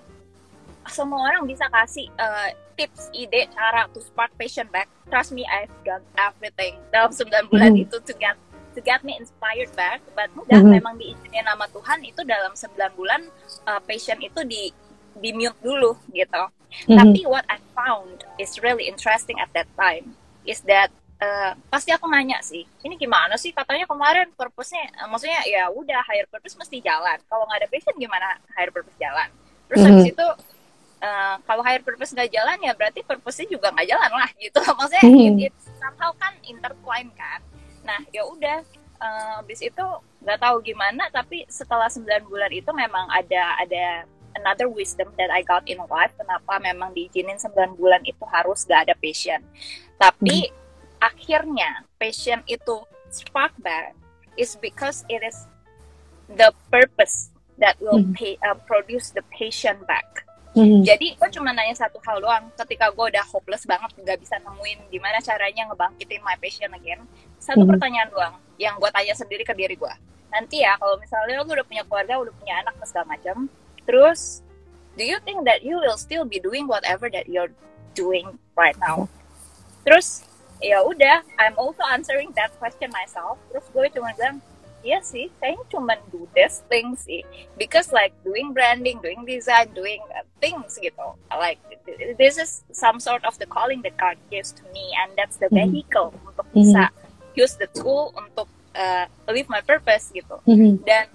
[0.87, 4.87] semua orang bisa kasih uh, tips ide cara to spark passion back.
[5.07, 7.83] Trust me I've done everything dalam 9 bulan Mhm.
[7.87, 8.35] itu to get
[8.71, 10.71] to get me inspired back but udah Mhm.
[10.79, 13.21] memang diizinin nama Tuhan itu dalam 9 bulan
[13.65, 14.71] uh, passion itu di
[15.13, 16.43] di mute dulu gitu
[16.87, 16.95] Mhm.
[16.95, 20.87] tapi what I found is really interesting at that time is that
[21.19, 26.01] uh, pasti aku nanya sih, ini gimana sih katanya kemarin purpose-nya, uh, maksudnya ya udah
[26.01, 27.13] higher purpose mesti jalan.
[27.29, 29.29] Kalau nggak ada passion gimana higher purpose jalan?
[29.69, 30.13] Terus habis Mhm.
[30.17, 30.27] itu
[30.97, 34.59] uh, kalau higher purpose nggak jalan ya berarti purpose-nya juga nggak jalan lah gitu.
[34.81, 35.21] Maksudnya Mhm.
[35.45, 37.37] it, it somehow kan intertwine kan.
[37.91, 38.63] Nah ya udah
[39.03, 39.85] uh, habis itu
[40.23, 44.07] nggak tahu gimana tapi setelah 9 bulan itu memang ada ada
[44.39, 48.87] another wisdom that I got in life kenapa memang diizinin 9 bulan itu harus gak
[48.87, 49.43] ada passion
[49.99, 50.47] tapi
[51.03, 52.79] akhirnya passion itu
[53.11, 53.91] spark back
[54.39, 55.49] is because it is
[56.31, 58.15] the purpose that will Mhm.
[58.15, 60.23] pay, uh, produce the passion back
[60.55, 60.87] Mhm.
[60.87, 64.79] jadi gue cuma nanya satu hal doang ketika gue udah hopeless banget nggak bisa nemuin
[64.87, 67.03] gimana caranya ngebangkitin my passion again
[67.41, 67.69] satu Mhm.
[67.75, 69.93] pertanyaan doang yang gue tanya sendiri ke diri gue
[70.29, 73.35] nanti ya kalau misalnya lo udah punya keluarga udah punya anak dan segala macam
[73.83, 74.45] terus
[74.95, 77.51] do you think that you will still be doing whatever that you're
[77.97, 79.09] doing right now
[79.83, 80.23] terus
[80.61, 84.39] ya udah I'm also answering that question myself terus gue cuma bilang
[84.81, 87.21] Iya sih, kayaknya cuma do this thing sih.
[87.53, 91.05] Because like doing branding, doing design, doing uh, things gitu.
[91.29, 91.61] Like
[92.17, 95.53] this is some sort of the calling that God gives to me, and that's the
[95.53, 95.69] Mhm.
[95.69, 96.65] vehicle untuk Mhm.
[96.65, 96.83] bisa
[97.35, 100.39] use the tool untuk uh, live my purpose gitu.
[100.47, 100.83] Mhm.
[100.83, 101.07] Dan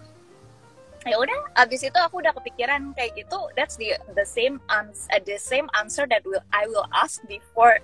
[1.06, 3.38] ya udah, abis itu aku udah kepikiran kayak gitu.
[3.54, 7.78] That's the the same ans uh, the same answer that will I will ask before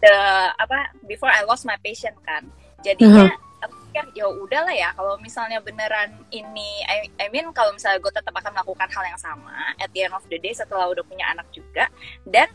[0.00, 0.16] the
[0.60, 2.48] apa before I lost my patient kan.
[2.82, 3.30] Jadinya
[3.62, 8.10] aku pikir ya udahlah ya kalau misalnya beneran ini I, I mean kalau misalnya gue
[8.10, 11.30] tetap akan melakukan hal yang sama at the end of the day setelah udah punya
[11.30, 11.86] anak juga
[12.26, 12.50] dan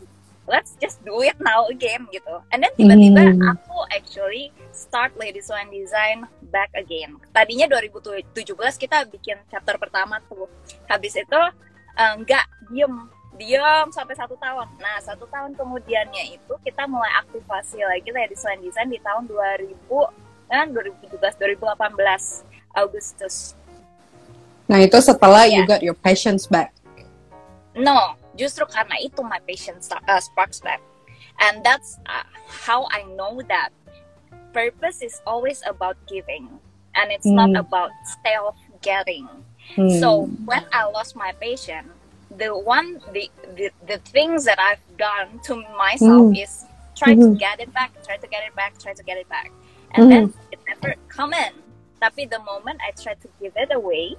[0.48, 2.40] let's just do it now again gitu.
[2.50, 3.52] And then tiba-tiba Hmm.
[3.52, 7.20] aku actually start Ladies One Design back again.
[7.30, 8.24] Tadinya 2017
[8.74, 10.48] kita bikin chapter pertama tuh.
[10.84, 11.40] Habis itu
[11.94, 12.94] eh, nggak diem.
[13.34, 14.66] Diam sampai satu tahun.
[14.76, 19.70] Nah satu tahun kemudiannya itu kita mulai aktivasi lagi Ladies One Design di tahun 2000
[20.48, 23.54] kan 2017 2018 Agustus.
[24.66, 25.68] Nah itu setelah you Iya.
[25.68, 26.74] got your passions back.
[27.74, 30.78] no justru karena itu my patient sta- uh, sparks back
[31.42, 33.74] and that's uh, how I know that
[34.54, 36.48] purpose is always about giving
[36.94, 37.60] and it's not Hmm.
[37.60, 37.90] about
[38.24, 39.26] self getting
[39.76, 40.00] Hmm.
[40.00, 41.92] So when I lost my patient,
[42.32, 46.40] the one the the, the things that I've done to myself Mm.
[46.40, 46.64] is
[46.96, 47.36] try to Mhm.
[47.36, 49.52] get it back, try to get it back, try to get it back,
[49.92, 50.52] and then Mm-hmm.
[50.56, 51.52] it never come in.
[52.00, 54.16] Tapi the moment I try to give it away,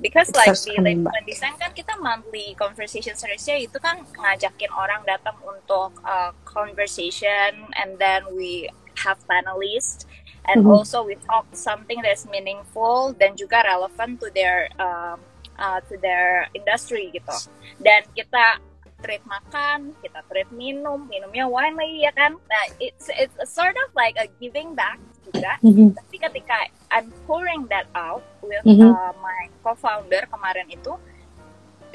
[0.00, 5.36] because like di Ladies Design kan kita monthly conversation seriesnya itu kan ngajakin orang datang
[5.44, 8.66] untuk uh, conversation and then we
[9.00, 10.08] have panelists
[10.48, 10.72] and Mhm.
[10.72, 15.20] also we talk something that's meaningful dan juga relevant to their um,
[15.60, 17.36] uh, to their industry gitu.
[17.84, 18.56] Dan kita
[19.00, 22.36] treat makan kita treat minum minumnya wine lagi ya kan?
[22.36, 25.94] Nah it's it's a sort of like a giving back juga Mhm.
[25.94, 26.56] tapi ketika
[26.90, 28.82] I'm pouring that out with Mhm.
[28.82, 30.96] uh, my co-founder kemarin itu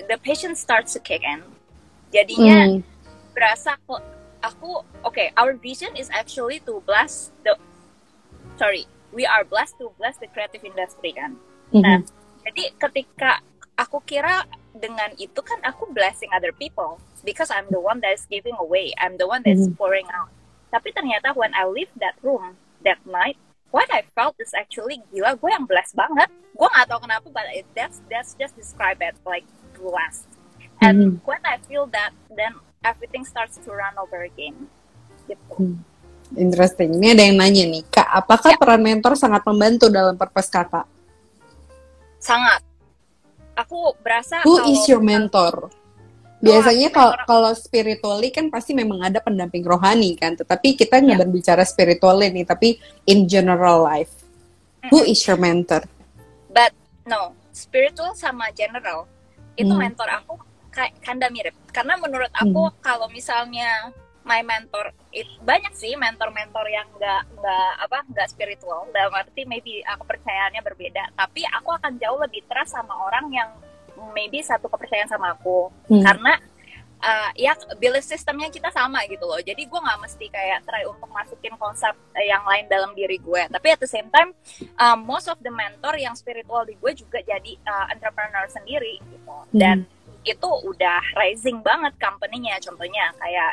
[0.07, 1.43] the patient starts to kick in
[2.11, 2.79] jadinya Hmm.
[3.31, 4.01] berasa kok
[4.39, 7.55] aku okay our vision is actually to bless the
[8.55, 11.35] sorry we are blessed to bless the creative industry kan
[11.73, 12.07] Nah, Mhm.
[12.45, 13.41] jadi ketika
[13.75, 18.23] aku kira dengan itu kan aku blessing other people because I'm the one that is
[18.29, 19.75] giving away, I'm the one that is Mhm.
[19.75, 20.29] pouring out.
[20.69, 23.35] Tapi ternyata when I leave that room that night,
[23.73, 26.29] what I felt is actually gila gue yang blessed banget.
[26.55, 29.43] Gue gak tahu kenapa, but it, that's that's just describe it like
[29.75, 30.29] blessed.
[30.79, 34.69] And when I feel that, then everything starts to run over again.
[35.25, 35.75] Gitu.
[36.35, 36.99] Interesting.
[36.99, 38.59] Ini ada yang nanya nih, Kak, apakah Ya.
[38.59, 40.85] peran mentor sangat membantu dalam purpose kakak?
[42.17, 42.61] Sangat.
[43.55, 45.71] Aku berasa Who kalau is your mentor?
[46.43, 51.17] Biasanya aku kalau kalau spiritually kan pasti memang ada pendamping rohani kan, tetapi kita nggak
[51.17, 51.21] Ya.
[51.23, 54.11] berbicara spiritually nih, tapi in general life.
[54.93, 55.87] Who is your mentor?
[56.51, 59.09] But no, spiritual sama general
[59.55, 59.81] itu Hmm.
[59.81, 60.37] mentor aku
[60.69, 61.55] kayak kanda mirip.
[61.71, 63.89] Karena menurut aku kalau misalnya
[64.25, 69.85] my mentor it, banyak sih mentor-mentor yang nggak nggak apa nggak spiritual dalam arti maybe
[69.85, 73.49] uh, kepercayaannya berbeda tapi aku akan jauh lebih trust sama orang yang
[74.13, 75.69] maybe satu kepercayaan sama aku.
[75.91, 76.01] Hmm.
[76.03, 76.33] karena
[77.01, 79.37] uh, ya belief sistemnya kita sama gitu loh.
[79.37, 83.41] Jadi gue nggak mesti kayak try untuk masukin konsep yang lain dalam diri gue.
[83.51, 84.33] Tapi at the same time
[84.79, 89.35] uh, most of the mentor yang spiritual di gue juga jadi uh, entrepreneur sendiri gitu.
[89.53, 89.85] Dan
[90.25, 92.57] itu udah rising banget company-nya.
[92.57, 93.51] Contohnya kayak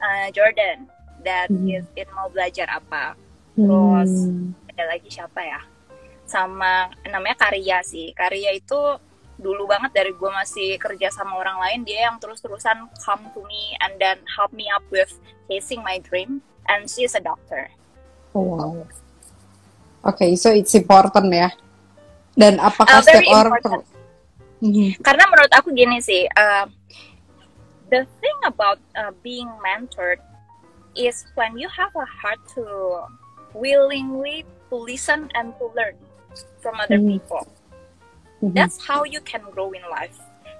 [0.00, 0.88] uh, Jordan
[1.24, 1.68] that Hmm.
[1.68, 3.12] is it mau belajar apa.
[3.56, 4.52] Terus Hmm.
[4.72, 5.60] ada lagi siapa ya?
[6.24, 8.10] Sama namanya Karya sih.
[8.16, 8.80] Karya itu
[9.36, 13.76] dulu banget dari gue masih kerja sama orang lain dia yang terus-terusan come to me
[13.84, 15.12] and then help me up with
[15.46, 17.68] chasing my dream and she is a doctor
[18.36, 18.84] Oh, wow.
[20.04, 21.48] Oke, so it's important ya.
[22.36, 23.82] Dan apakah Uh, setiap orang important.
[24.56, 24.88] Mhm.
[25.00, 26.64] karena menurut aku gini sih uh,
[27.88, 30.20] the thing about uh, being mentored
[30.92, 32.64] is when you have a heart to
[33.52, 35.96] willingly to listen and to learn
[36.60, 37.16] from other Mhm.
[37.16, 37.44] people
[38.46, 38.54] Mhm.
[38.54, 40.16] that's how you can grow in life.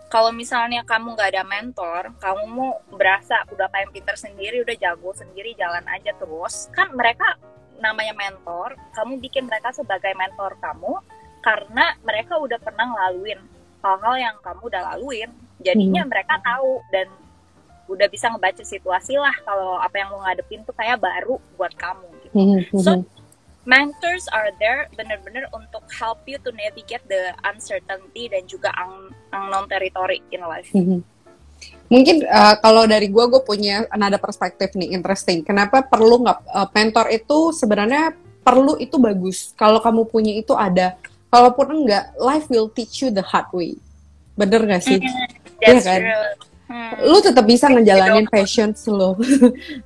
[0.07, 5.11] Kalau misalnya kamu nggak ada mentor, kamu mau berasa udah kayak pinter sendiri, udah jago
[5.15, 7.35] sendiri, jalan aja terus, kan mereka
[7.83, 11.03] namanya mentor, kamu bikin mereka sebagai mentor kamu
[11.43, 13.39] karena mereka udah pernah ngelaluin
[13.83, 15.31] hal-hal yang kamu udah laluin.
[15.63, 17.11] Jadinya mereka tahu dan
[17.87, 22.07] udah bisa ngebaca situasi lah kalau apa yang lo ngadepin tuh kayak baru buat kamu
[22.27, 22.35] gitu.
[22.35, 22.91] Mhm, So.
[23.67, 29.67] Mentors are there bener-bener untuk help you to navigate the uncertainty dan juga un- unknown
[29.67, 30.71] territory in life.
[30.73, 31.03] Mhm.
[31.87, 35.43] Mungkin uh, kalau dari gue, gue punya another perspektif nih, interesting.
[35.43, 38.15] Kenapa perlu nggak uh, mentor itu sebenarnya
[38.47, 39.51] perlu itu bagus.
[39.59, 40.95] Kalau kamu punya itu ada.
[41.27, 43.75] Kalaupun enggak, life will teach you the hard way.
[44.39, 45.03] Bener gak sih?
[45.59, 46.07] That's kan?
[46.07, 46.31] true.
[46.67, 46.99] Hmm.
[47.07, 48.33] Lu tetap bisa ngejalanin dong.
[48.35, 49.15] passion lu.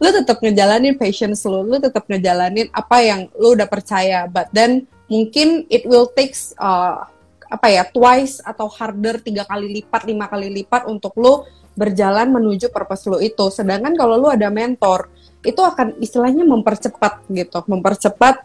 [0.01, 1.61] lu tetap ngejalanin passion lu.
[1.69, 4.25] Lu tetap ngejalanin apa yang lu udah percaya.
[4.25, 7.05] But then mungkin it will takes uh,
[7.51, 11.45] apa ya twice atau harder tiga kali lipat lima kali lipat untuk lu
[11.77, 13.53] berjalan menuju purpose lu itu.
[13.53, 15.13] Sedangkan kalau lu ada mentor
[15.45, 18.45] itu akan istilahnya mempercepat gitu, mempercepat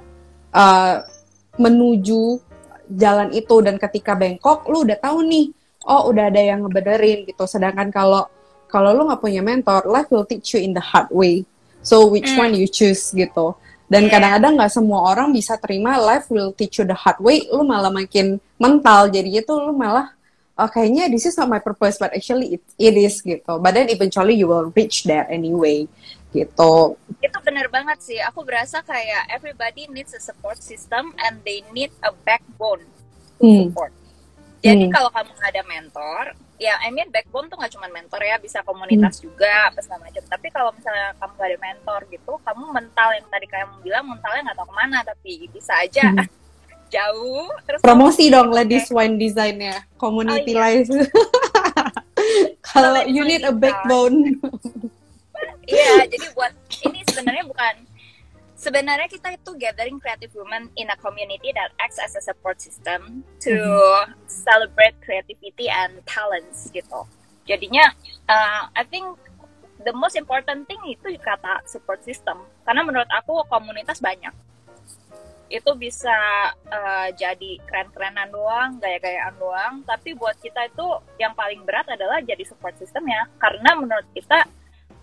[0.51, 1.03] uh,
[1.55, 2.39] menuju
[2.91, 5.49] jalan itu dan ketika bengkok lu udah tahu nih
[5.85, 8.25] oh udah ada yang ngebenerin gitu sedangkan kalau
[8.67, 11.45] kalau lu nggak punya mentor life will teach you in the hard way
[11.79, 12.49] so which Hmm.
[12.49, 13.53] one you choose gitu
[13.85, 17.61] dan kadang-kadang nggak semua orang bisa terima life will teach you the hard way lu
[17.61, 20.09] malah makin mental jadinya tuh lu malah
[20.57, 23.85] oh, kayaknya this is not my purpose but actually it, it is gitu but then
[23.87, 25.85] eventually you will reach there anyway
[26.33, 28.19] gitu Itu bener banget sih.
[28.19, 32.83] Aku berasa kayak everybody needs a support system and they need a backbone
[33.39, 33.57] to Hmm.
[33.71, 33.91] support.
[34.61, 34.93] Jadi Hmm.
[34.93, 36.23] kalau kamu nggak ada mentor,
[36.55, 39.23] ya I mean backbone tuh nggak cuma mentor ya, bisa komunitas Hmm.
[39.29, 40.23] juga, apa segala macam.
[40.25, 44.41] Tapi kalau misalnya kamu nggak ada mentor gitu, kamu mental yang tadi kamu bilang mentalnya
[44.45, 46.25] nggak tahu ke mana, tapi bisa aja Hmm.
[46.95, 47.49] jauh.
[47.65, 50.63] Terus promosi dong ladies wine design-nya community Oh, iya.
[50.79, 50.89] life
[52.65, 54.37] kalau you need a backbone
[55.65, 57.73] Iya, jadi buat ini sebenarnya bukan
[58.65, 63.21] sebenarnya kita itu gathering creative women in a community that acts as a support system
[63.37, 63.53] to
[64.25, 67.05] celebrate creativity and talents gitu.
[67.45, 67.93] Jadinya
[68.25, 69.05] uh, I think
[69.85, 74.33] the most important thing itu kata support system karena menurut aku komunitas banyak.
[75.45, 76.17] itu bisa
[76.73, 79.73] uh, jadi keren-kerenan doang, gaya-gayaan doang.
[79.85, 80.87] Tapi buat kita itu
[81.21, 83.29] yang paling berat adalah jadi support systemnya.
[83.37, 84.41] Karena menurut kita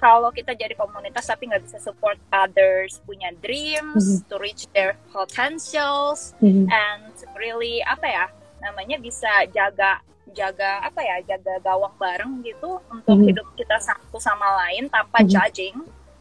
[0.03, 4.27] kalau kita jadi komunitas tapi nggak bisa support others punya dreams mm -hmm.
[4.27, 6.67] to reach their potentials mm -hmm.
[6.67, 8.27] and really apa ya
[8.59, 10.03] namanya bisa jaga
[10.35, 13.29] jaga apa ya jaga gawang bareng gitu untuk mm -hmm.
[13.31, 15.33] hidup kita satu sama lain tanpa mm -hmm.
[15.39, 15.77] judging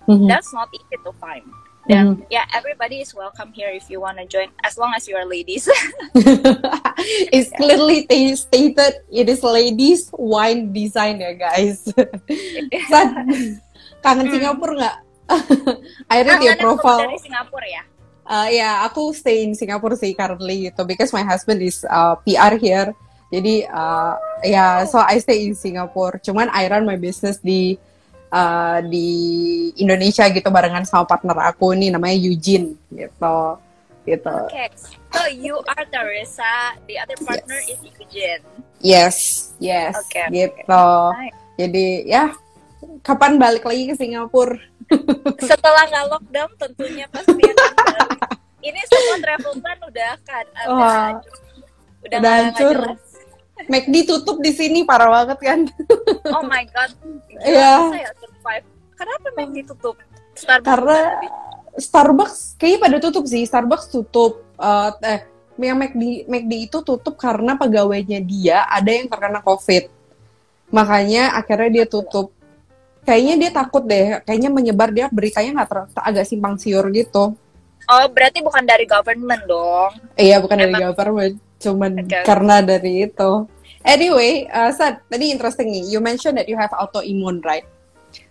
[0.06, 0.28] mm -hmm.
[0.30, 1.42] that's not easy to find
[1.90, 2.30] dan mm.
[2.30, 5.26] yeah, everybody is welcome here if you want to join, as long as you are
[5.26, 5.66] ladies.
[7.34, 8.06] it's clearly
[8.38, 11.90] stated it is ladies wine design ya guys.
[14.02, 14.34] kangen hmm.
[14.34, 14.98] Singapura nggak?
[16.12, 17.08] Akhirnya dia profile.
[17.08, 17.84] dari Singapura ya?
[18.32, 22.18] Uh, ya, yeah, aku stay in Singapore sih currently gitu because my husband is uh,
[22.22, 22.92] PR here.
[23.32, 26.20] Jadi uh, ya, yeah, so I stay in Singapore.
[26.20, 27.80] Cuman I run my business di
[28.32, 29.10] uh, di
[29.80, 33.60] Indonesia gitu barengan sama partner aku nih namanya Eugene gitu
[34.08, 34.38] gitu.
[34.50, 34.70] Okay,
[35.14, 37.78] so you are Teresa, the other partner yes.
[37.78, 38.44] is Eugene.
[38.82, 39.18] Yes,
[39.62, 40.88] yes, okay, gitu.
[41.14, 41.30] Okay.
[41.62, 42.34] Jadi ya
[43.00, 44.60] kapan balik lagi ke Singapura?
[45.50, 48.20] Setelah nggak lockdown tentunya pasti akan balik.
[48.62, 51.12] Ini semua travel plan udah kan, udah, oh,
[52.06, 52.78] udah, udah hancur.
[53.70, 55.60] McD tutup di sini parah banget kan.
[56.36, 56.92] oh my god.
[57.42, 57.94] Iya.
[57.94, 58.14] Yeah.
[58.18, 58.66] survive.
[58.98, 59.96] Kenapa McD tutup?
[60.38, 60.98] Starbucks Karena
[61.78, 63.44] Starbucks kayaknya pada tutup sih.
[63.46, 65.26] Starbucks tutup uh, eh
[65.62, 69.90] yang McD McD itu tutup karena pegawainya dia ada yang terkena COVID.
[70.74, 72.34] Makanya akhirnya dia tutup.
[73.02, 77.34] Kayaknya dia takut deh, kayaknya menyebar dia beritanya nggak agak simpang siur gitu.
[77.90, 79.92] Oh, berarti bukan dari government dong?
[80.14, 80.70] Iya, bukan Emang...
[80.70, 82.26] dari government cuman okay.
[82.26, 83.32] karena dari itu.
[83.82, 85.90] Anyway, uh, Sad, tadi interesting nih.
[85.90, 87.66] You mentioned that you have autoimmune, right?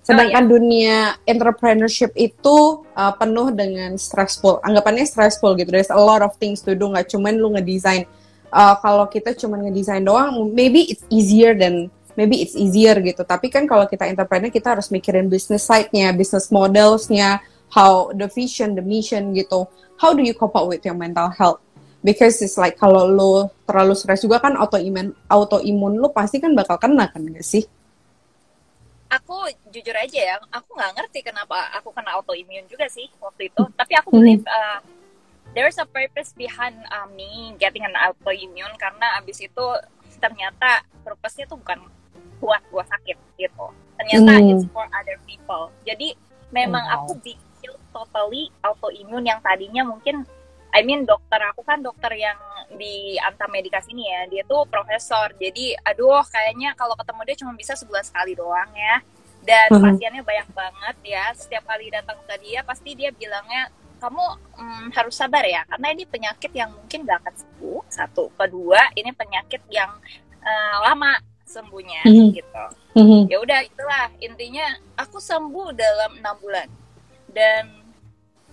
[0.07, 0.53] Sedangkan oh, iya.
[0.55, 4.63] dunia entrepreneurship itu uh, penuh dengan stressful.
[4.63, 5.71] Anggapannya stressful gitu.
[5.71, 6.91] There's a lot of things to do.
[6.91, 8.07] Nggak cuman lu ngedesain.
[8.51, 13.23] Uh, kalau kita cuma ngedesain doang, maybe it's easier than maybe it's easier gitu.
[13.27, 18.75] Tapi kan kalau kita entrepreneur, kita harus mikirin business side-nya, business models-nya, how the vision,
[18.75, 19.66] the mission gitu.
[20.01, 21.61] How do you cope up with your mental health?
[22.01, 23.33] because it's like kalau lo
[23.68, 27.64] terlalu stres juga kan autoimun autoimun lo pasti kan bakal kena kan gak sih?
[29.11, 29.42] Aku
[29.75, 33.62] jujur aja ya, aku nggak ngerti kenapa aku kena autoimun juga sih waktu itu.
[33.75, 34.79] Tapi aku believe uh,
[35.51, 39.66] there's a purpose behind uh, me getting an autoimmune karena abis itu
[40.23, 41.83] ternyata purpose-nya tuh bukan
[42.40, 43.66] buat gua sakit gitu.
[44.00, 44.50] Ternyata mm.
[44.57, 45.68] it's for other people.
[45.85, 46.16] Jadi
[46.50, 47.00] memang oh, wow.
[47.07, 50.24] aku bikin totally autoimmune yang tadinya mungkin
[50.70, 52.38] I mean dokter aku kan dokter yang
[52.70, 55.35] di Anta Medika sini ya, dia tuh profesor.
[55.35, 59.03] Jadi aduh kayaknya kalau ketemu dia cuma bisa sebulan sekali doang ya.
[59.40, 59.83] Dan uh-huh.
[59.83, 61.24] pasiennya banyak banget ya.
[61.35, 63.68] Setiap kali datang ke dia pasti dia bilangnya
[64.00, 64.24] kamu
[64.57, 67.81] hmm, harus sabar ya karena ini penyakit yang mungkin gak akan sembuh.
[67.90, 69.90] Satu, kedua ini penyakit yang
[70.40, 71.20] uh, lama
[71.51, 72.31] sembuhnya uh-huh.
[72.31, 72.65] gitu.
[72.95, 73.23] Uh-huh.
[73.27, 76.71] Ya udah itulah intinya aku sembuh dalam enam bulan
[77.35, 77.67] dan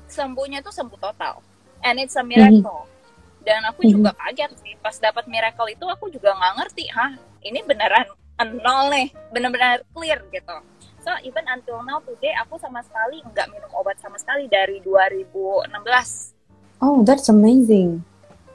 [0.09, 1.45] sembuhnya tuh sembuh total
[1.85, 2.89] and it's a miracle.
[2.89, 3.45] Mm -hmm.
[3.45, 3.95] Dan aku mm -hmm.
[4.01, 7.13] juga kaget sih pas dapat miracle itu aku juga nggak ngerti, hah
[7.45, 8.09] ini beneran
[8.45, 10.57] nol nih, bener-bener clear gitu.
[11.01, 15.71] So even until now today aku sama sekali nggak minum obat sama sekali dari 2016.
[16.83, 18.03] Oh, that's amazing.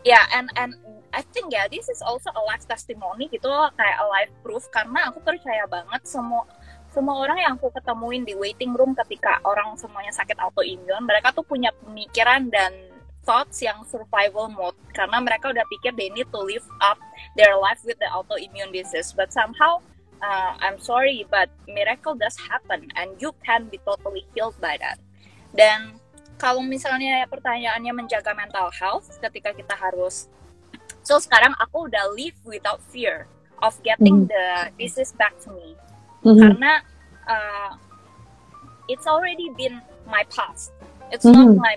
[0.02, 0.72] Ya, yeah, and and
[1.12, 4.64] I think ya yeah, this is also a life testimony gitu kayak a life proof.
[4.72, 6.48] Karena aku percaya banget semua
[6.92, 11.44] semua orang yang aku ketemuin di waiting room ketika orang semuanya sakit autoimun mereka tuh
[11.44, 12.72] punya pemikiran dan
[13.24, 14.76] thoughts yang survival mode.
[14.96, 16.96] Karena mereka udah pikir they need to live up
[17.36, 19.12] their life with the autoimmune disease.
[19.12, 19.84] But somehow
[20.24, 24.96] uh, I'm sorry but miracle does happen and you can be totally healed by that.
[25.52, 26.00] Dan
[26.40, 30.26] kalau misalnya pertanyaannya menjaga mental health ketika kita harus
[31.02, 33.26] so sekarang aku udah live without fear
[33.62, 34.32] of getting mm -hmm.
[34.32, 34.46] the
[34.78, 35.74] disease back to me
[36.22, 36.40] mm -hmm.
[36.40, 36.72] karena
[37.26, 37.70] uh,
[38.90, 40.74] it's already been my past
[41.10, 41.54] it's mm -hmm.
[41.54, 41.74] not my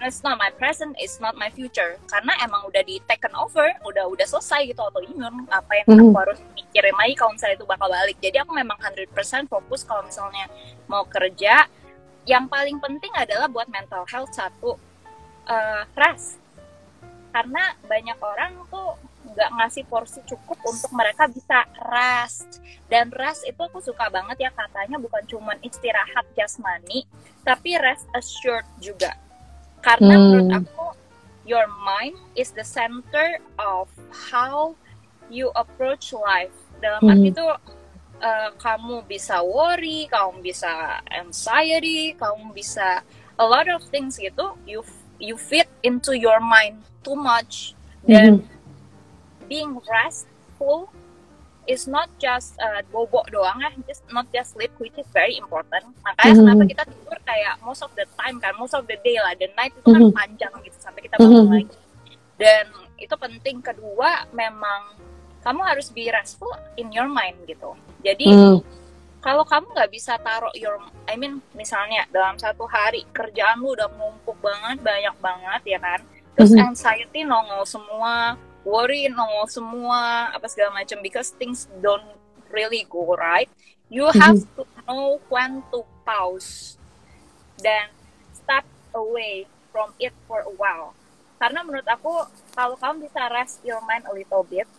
[0.00, 1.98] it's not my present, it's not my future.
[2.06, 5.46] Karena emang udah di taken over, udah udah selesai gitu autoimun.
[5.50, 6.14] Apa yang mm-hmm.
[6.14, 8.18] aku harus mikirin lagi kalau misalnya itu bakal balik.
[8.22, 10.46] Jadi aku memang 100% fokus kalau misalnya
[10.86, 11.66] mau kerja.
[12.28, 14.76] Yang paling penting adalah buat mental health satu
[15.48, 16.38] uh, rest.
[17.38, 18.98] Karena banyak orang tuh
[19.38, 22.58] nggak ngasih porsi cukup untuk mereka bisa rest
[22.90, 27.06] dan rest itu aku suka banget ya katanya bukan cuma istirahat jasmani
[27.46, 29.14] tapi rest assured juga
[29.84, 30.22] karena hmm.
[30.26, 30.86] menurut aku
[31.46, 34.74] your mind is the center of how
[35.30, 37.12] you approach life dalam hmm.
[37.14, 37.46] arti itu
[38.18, 43.06] uh, kamu bisa worry kamu bisa anxiety kamu bisa
[43.38, 44.82] a lot of things gitu you
[45.22, 47.72] you fit into your mind too much
[48.04, 49.48] dan Mhm.
[49.48, 50.92] being restful
[51.64, 55.84] is not just uh, bobo doang ya, just not just sleep which is very important.
[56.04, 56.40] Makanya Mhm.
[56.44, 59.48] kenapa kita tidur kayak most of the time kan, most of the day lah, the
[59.56, 60.12] night itu kan Mhm.
[60.12, 61.52] panjang gitu sampai kita bangun Mhm.
[61.52, 61.76] lagi.
[62.40, 62.64] Dan
[62.96, 63.60] itu penting.
[63.60, 64.96] Kedua, memang
[65.44, 67.76] kamu harus be restful in your mind gitu.
[68.00, 68.58] Jadi Hmm.
[69.20, 73.92] kalau kamu nggak bisa taruh your, I mean misalnya dalam satu hari kerjaan lu udah
[73.92, 76.00] numpuk banget, banyak banget ya kan,
[76.38, 76.70] terus Mhm.
[76.70, 82.06] anxiety nongol semua, worry nongol semua, apa segala macam, because things don't
[82.54, 83.50] really go right.
[83.90, 86.78] You have to know when to pause
[87.58, 87.90] dan
[88.30, 88.62] step
[88.94, 90.94] away from it for a while.
[91.42, 92.22] Karena menurut aku
[92.54, 94.70] kalau kamu bisa rest your mind a little bit,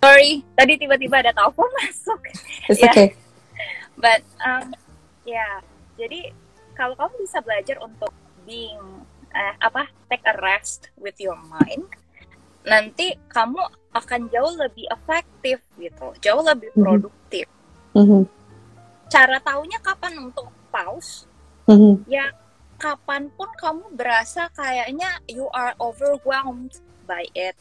[0.00, 2.20] Sorry, tadi tiba-tiba ada telepon masuk.
[2.72, 3.12] It's Yeah.
[4.00, 4.72] But um,
[5.28, 5.60] ya,
[6.00, 6.32] jadi
[6.72, 8.10] kalau kamu bisa belajar untuk
[8.48, 11.84] being eh, apa take a rest with your mind,
[12.64, 13.60] nanti kamu
[13.92, 16.80] akan jauh lebih efektif gitu, jauh lebih Mhm.
[16.80, 17.46] produktif.
[17.92, 18.24] Mhm.
[19.10, 21.28] Cara taunya kapan untuk pause?
[21.68, 22.06] Mhm.
[22.08, 22.32] Ya,
[22.80, 27.58] kapan pun kamu berasa kayaknya you are overwhelmed by it.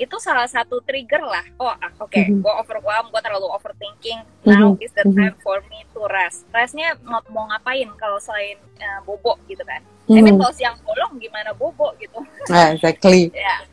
[0.00, 1.44] Itu salah satu trigger lah.
[1.60, 2.40] Oh, ah, oke, Mhm.
[2.40, 4.24] gue overwhelmed, gue terlalu overthinking.
[4.48, 4.80] Now Mhm.
[4.80, 5.12] is the Mhm.
[5.12, 6.48] time for me to rest.
[6.48, 9.84] Restnya mau, mau ngapain kalau selain eh, bobo gitu kan?
[10.08, 10.40] I mean Mhm.
[10.40, 12.16] kalau siang bolong gimana bobo gitu?
[12.48, 13.28] Ah, exactly.
[13.30, 13.68] ya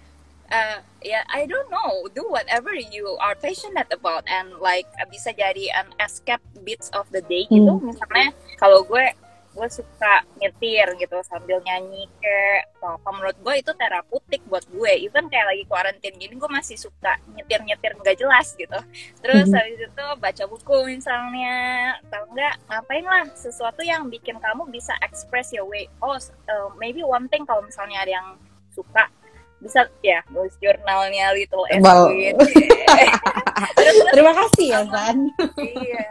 [0.48, 0.80] Eh,
[1.12, 5.92] ya I don't know do whatever you are passionate about and like bisa jadi an
[6.00, 7.92] escape bits of the day gitu Hmm.
[7.92, 9.12] misalnya kalau gue
[9.58, 13.10] gue suka nyetir gitu sambil nyanyi kayak atau apa.
[13.10, 14.92] Menurut gue itu terapeutik buat gue.
[15.02, 18.78] Even kayak lagi kuarantin gini gue masih suka nyetir nyetir nggak jelas gitu.
[19.20, 19.58] Terus Mhm.
[19.58, 21.58] habis itu baca buku misalnya.
[22.06, 25.90] Atau enggak ngapain lah sesuatu yang bikin kamu bisa express your way.
[26.00, 28.28] Oh uh, maybe one thing kalau misalnya ada yang
[28.70, 29.10] suka
[29.58, 32.38] bisa ya nulis jurnalnya little sweet
[33.78, 35.18] terus terus Terima kasih ya, San.
[35.58, 36.08] iya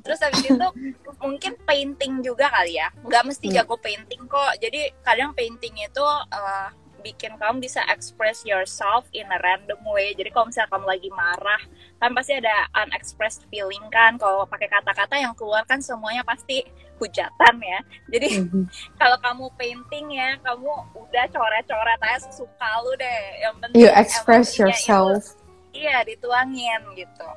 [0.00, 0.68] terus habis itu
[1.16, 2.88] mungkin painting juga kali ya.
[3.00, 3.56] Nggak mesti Hmm.
[3.56, 4.52] jago painting kok.
[4.58, 6.68] Jadi kadang painting itu uh,
[7.00, 10.12] bikin kamu bisa express yourself in a random way.
[10.12, 11.62] Jadi kalau misalnya kamu lagi marah
[11.96, 14.16] kan pasti ada unexpressed feeling kan.
[14.16, 16.60] Kalau pakai kata-kata yang keluar kan semuanya pasti
[16.96, 17.80] hujatan ya.
[18.10, 18.64] Jadi Mhm.
[19.00, 23.20] kalau kamu painting ya kamu udah coret-coret aja sesuka lu deh.
[23.40, 25.24] Yang penting You express emosinya yourself.
[25.24, 25.32] itu,
[25.80, 27.28] iya dituangin gitu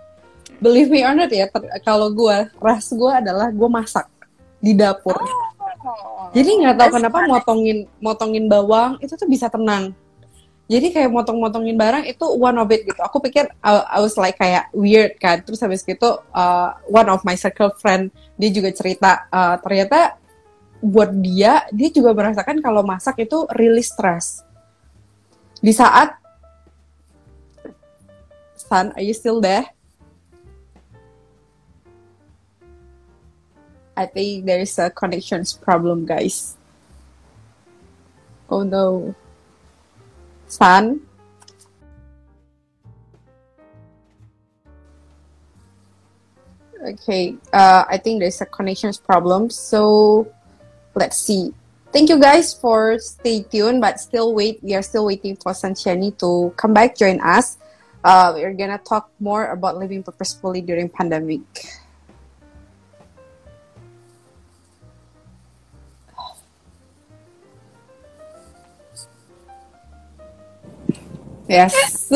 [0.59, 1.49] Believe me or not ya,
[1.81, 4.07] kalau gue, ras gue adalah gue masak
[4.63, 5.17] di dapur.
[5.83, 7.27] Oh, Jadi nggak tahu that's kenapa fun.
[7.27, 9.91] motongin motongin bawang itu tuh bisa tenang.
[10.71, 12.95] Jadi kayak motong-motongin barang itu one of it gitu.
[13.03, 15.43] Aku pikir uh, I was like kayak weird kan.
[15.43, 18.07] Terus habis gitu uh, one of my circle friend
[18.39, 20.15] dia juga cerita uh, ternyata
[20.79, 24.47] buat dia dia juga merasakan kalau masak itu release stress.
[25.59, 26.15] Di saat
[28.55, 29.67] San, are you still there?
[33.95, 36.57] I think there is a connections problem, guys.
[38.49, 39.15] Oh no.
[40.47, 41.01] San?
[46.83, 49.49] Okay, uh, I think there's a connections problem.
[49.49, 50.27] So
[50.95, 51.53] let's see.
[51.93, 54.59] Thank you guys for stay tuned, but still wait.
[54.61, 57.57] We are still waiting for Sanchani to come back, join us.
[58.03, 61.41] Uh, we're gonna talk more about living purposefully during pandemic.
[71.53, 72.09] Yes.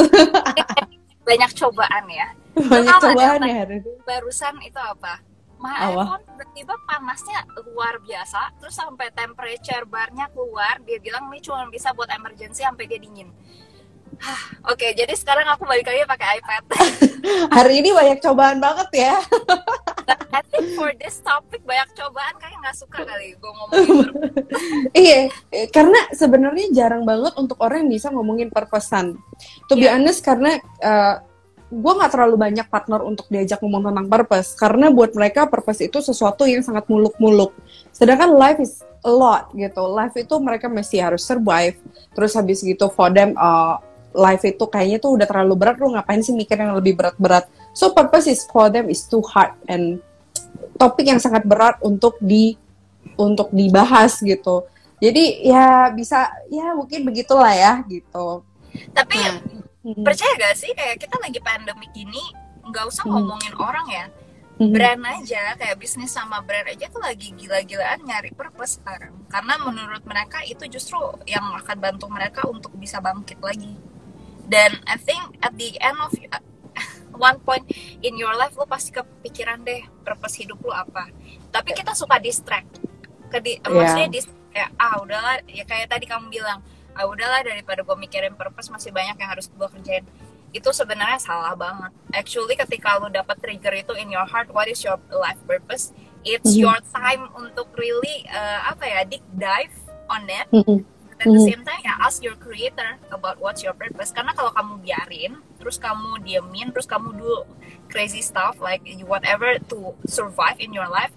[1.28, 2.28] banyak cobaan ya
[2.58, 3.64] Banyak ada cobaan ya
[4.08, 5.22] barusan itu apa
[5.58, 7.40] iPhone tiba-tiba panasnya
[7.74, 12.86] luar biasa terus sampai temperature barnya keluar dia bilang ini cuma bisa buat emergency sampai
[12.86, 13.34] dia dingin
[14.18, 16.64] Hah, Oke, jadi sekarang aku balik lagi pakai iPad.
[17.62, 19.16] Hari ini banyak cobaan banget ya.
[21.08, 24.12] This topic banyak cobaan kayak nggak suka kali gue ngomongin
[25.08, 29.16] iya, eh, karena sebenarnya jarang banget untuk orang yang bisa ngomongin perpesan.
[29.72, 29.96] To be Iya.
[29.96, 30.60] honest, karena
[31.68, 34.56] gue nggak terlalu banyak partner untuk diajak ngomong tentang purpose.
[34.56, 37.56] Karena buat mereka purpose itu sesuatu yang sangat muluk-muluk.
[37.96, 39.84] Sedangkan life is a lot gitu.
[39.88, 41.80] Life itu mereka masih harus survive.
[42.16, 43.80] Terus habis gitu for them, uh,
[44.16, 45.76] life itu kayaknya tuh udah terlalu berat.
[45.80, 47.48] Lu ngapain sih mikir yang lebih berat-berat?
[47.76, 50.00] So purpose is for them is too hard and
[50.78, 52.58] topik yang sangat berat untuk di
[53.18, 54.66] untuk dibahas gitu.
[54.98, 58.42] Jadi ya bisa ya mungkin begitulah ya gitu.
[58.94, 59.42] Tapi Nah,
[59.94, 60.04] hmm.
[60.04, 62.22] percaya gak sih kayak kita lagi pandemik ini
[62.68, 63.12] nggak usah Mhm.
[63.16, 64.06] ngomongin orang ya
[64.60, 64.74] Mhm.
[64.74, 70.04] brand aja kayak bisnis sama brand aja tuh lagi gila-gilaan nyari purpose sekarang karena menurut
[70.04, 70.98] mereka itu justru
[71.30, 73.78] yang akan bantu mereka untuk bisa bangkit lagi
[74.50, 76.12] dan I think at the end of
[77.18, 77.66] one point
[78.02, 81.10] in your life lu pasti kepikiran deh purpose hidup lu apa
[81.50, 82.80] tapi kita suka distract
[83.28, 83.68] ke di, Iya.
[83.68, 86.64] maksudnya dis, kayak ah udahlah ya kayak tadi kamu bilang
[86.96, 90.06] ah udahlah daripada gue mikirin purpose masih banyak yang harus gue kerjain
[90.56, 91.92] itu sebenarnya salah banget.
[92.16, 95.92] Actually ketika lu dapat trigger itu in your heart, what is your life purpose?
[96.24, 96.64] It's Mhm.
[96.64, 99.76] your time untuk really uh, apa ya, deep dive
[100.08, 100.48] on it.
[100.56, 100.88] Mhm.
[101.18, 101.50] At the Mhm.
[101.50, 104.14] same time ya ask your creator about what's your purpose.
[104.14, 107.42] Karena kalau kamu biarin, terus kamu diemin, terus kamu do
[107.90, 111.10] crazy stuff like whatever to survive in your life,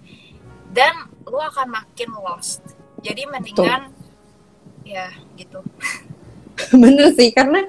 [0.73, 0.93] then
[1.29, 2.65] lu akan makin lost.
[3.05, 3.93] Jadi mendingan
[4.81, 5.61] ya gitu.
[6.81, 7.61] Bener sih, karena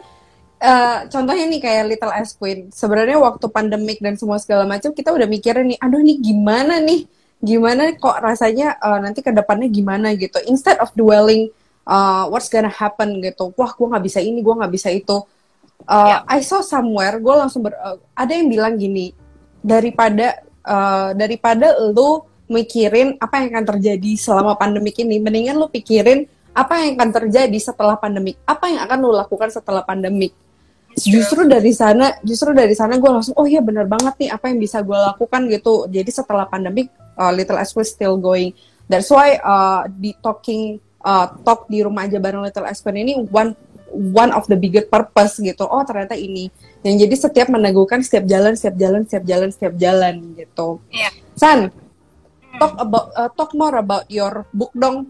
[0.57, 2.73] eh, contohnya nih kayak Little S Queen.
[2.73, 7.05] Sebenarnya waktu pandemik dan semua segala macam kita udah mikirin nih, aduh nih gimana nih,
[7.45, 10.41] gimana kok rasanya eh, nanti ke depannya gimana gitu.
[10.49, 11.53] Instead of dwelling
[11.87, 15.23] uh, what's gonna happen gitu, wah gue nggak bisa ini, gue nggak bisa itu.
[15.83, 19.11] Uh, I saw somewhere, gue langsung ber, uh, ada yang bilang gini,
[19.63, 26.29] daripada uh, daripada lu mikirin apa yang akan terjadi selama pandemik ini, mendingan lu pikirin
[26.53, 30.37] apa yang akan terjadi setelah pandemik, apa yang akan lu lakukan setelah pandemik.
[30.93, 31.19] True.
[31.19, 34.61] Justru dari sana, justru dari sana gue langsung, oh iya bener banget nih apa yang
[34.61, 35.89] bisa gue lakukan gitu.
[35.89, 38.53] Jadi setelah pandemik, uh, Little S was still going.
[38.93, 43.53] That's why uh, di talking uh, talk di rumah aja bareng Little S ini one
[43.93, 45.69] one of the biggest purpose gitu.
[45.69, 46.49] Oh ternyata ini.
[46.81, 50.81] Yang jadi setiap meneguhkan setiap jalan, setiap jalan, setiap jalan, setiap jalan gitu.
[50.89, 51.11] Iya.
[51.37, 51.69] San,
[52.53, 52.61] Hmm.
[52.61, 55.09] talk about uh, talk more about your book dong.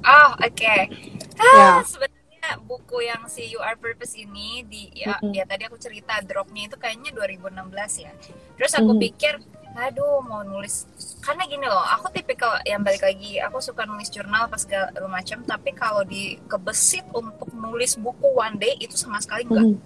[0.00, 0.56] Oh, oke.
[0.64, 0.88] Ya.
[1.36, 5.32] Ah, sebenarnya buku yang si You Are Purpose ini di ya, Mhm.
[5.36, 8.12] ya tadi aku cerita dropnya itu kayaknya 2016 ya.
[8.56, 9.00] Terus aku Mhm.
[9.00, 9.34] pikir,
[9.78, 10.90] aduh mau nulis
[11.22, 15.38] karena gini loh, aku tipikal yang balik lagi, aku suka nulis jurnal pas segala macam,
[15.46, 19.66] tapi kalau di kebesit untuk nulis buku one day itu sama sekali enggak.
[19.70, 19.78] Mhm.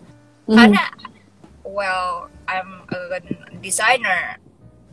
[0.49, 0.57] Mhm.
[0.57, 0.85] Karena
[1.67, 3.21] well, I'm a
[3.61, 4.39] designer.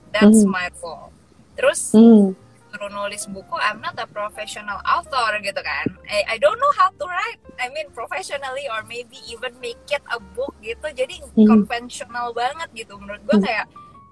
[0.09, 0.51] That's Mhm.
[0.51, 1.13] my fault.
[1.53, 2.33] Terus Mhm.
[2.69, 5.85] suruh nulis buku, I'm not a professional author gitu kan.
[6.09, 7.41] I, I don't know how to write.
[7.61, 10.85] I mean professionally or maybe even make it a book gitu.
[10.93, 11.45] Jadi Mhm.
[11.45, 12.97] konvensional banget gitu.
[12.97, 13.45] Menurut gue Mhm.
[13.45, 13.65] kayak,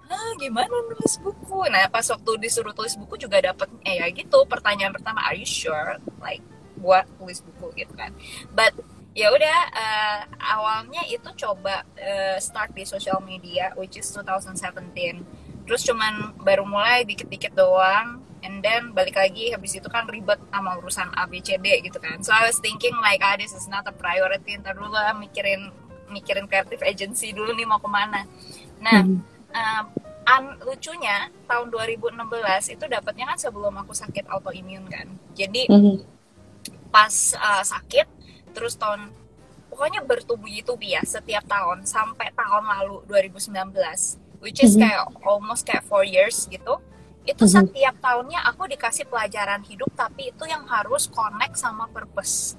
[0.08, 1.68] Hah, gimana nulis buku?
[1.68, 4.39] Nah pas waktu disuruh tulis buku juga dapet, eh ya gitu.
[4.47, 5.99] Pertanyaan pertama, are you sure?
[6.24, 6.43] Like
[6.80, 8.16] buat tulis buku gitu kan.
[8.55, 8.72] But
[9.12, 15.82] ya udah eh, awalnya itu coba eh, start di social media which is 2017 terus
[15.84, 21.10] cuman baru mulai dikit-dikit doang and then balik lagi habis itu kan ribet sama urusan
[21.18, 24.78] ABCD gitu kan so I was thinking like ah this is not a priority ntar
[24.78, 25.74] dulu lah mikirin
[26.14, 28.22] mikirin creative agency dulu nih mau ke mana
[28.80, 29.18] nah Mhm.
[29.58, 29.84] Um,
[30.28, 32.14] an- lucunya tahun 2016
[32.70, 35.95] itu dapatnya kan sebelum aku sakit autoimun kan jadi Mhm.
[36.89, 38.08] pas uh, sakit
[38.51, 39.10] terus tahun
[39.70, 44.82] pokoknya bertubi-tubi ya setiap tahun sampai tahun lalu 2019 which is Mhm.
[44.84, 46.78] kayak almost kayak four years gitu
[47.24, 47.51] itu Mhm.
[47.53, 52.55] setiap tahunnya aku dikasih pelajaran hidup tapi itu yang harus connect sama purpose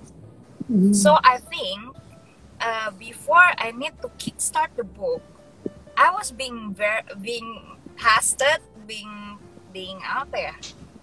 [0.68, 0.92] Mhm.
[0.92, 1.96] so I think
[2.60, 5.24] uh, before I need to kickstart the book
[5.98, 9.36] I was being very being tested being
[9.68, 10.54] being apa ya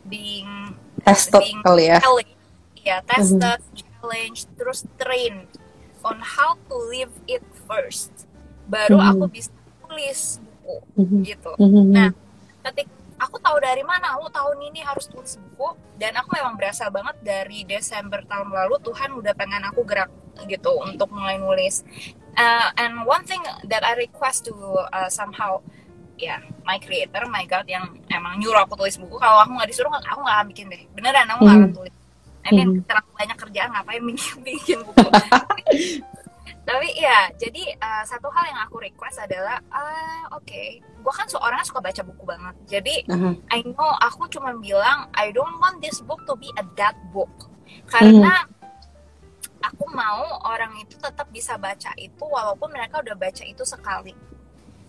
[0.08, 0.74] being
[1.04, 2.00] tested being kali ya.
[2.00, 2.34] challenged.
[2.80, 5.50] ya tested challenge terus train
[6.02, 8.14] on how to live it first
[8.66, 9.10] baru Mhm.
[9.12, 11.20] aku bisa tulis buku Mhm.
[11.26, 11.84] gitu Mhm.
[11.92, 12.10] Nah,
[12.64, 15.76] ketik aku tahu dari mana aku tahun ini harus tulis buku.
[15.96, 20.12] Dan aku memang berasa banget dari Desember tahun lalu Tuhan udah pengen aku gerak
[20.46, 21.88] gitu untuk mulai nulis.
[22.36, 23.40] Uh, and one thing
[23.72, 24.56] that I request to
[24.92, 25.64] uh, somehow
[26.16, 29.92] ya my creator my God yang emang nyuruh aku tulis buku kalau aku nggak disuruh
[29.92, 30.82] aku nggak akan bikin deh.
[30.92, 31.78] Beneran aku nggak akan Mhm.
[31.80, 31.96] tulis.
[32.46, 32.84] I mean Mhm.
[32.84, 35.08] terlalu banyak kerjaan ngapain bikin, bikin buku
[36.66, 41.62] tapi ya jadi uh, satu hal yang aku request adalah ah oke gue kan seorang
[41.62, 43.30] suka baca buku banget jadi Aha.
[43.54, 47.30] I know aku cuma bilang I don't want this book to be a dead book
[47.86, 48.50] karena
[49.62, 54.14] aku mau orang itu tetap bisa baca itu walaupun mereka udah baca itu sekali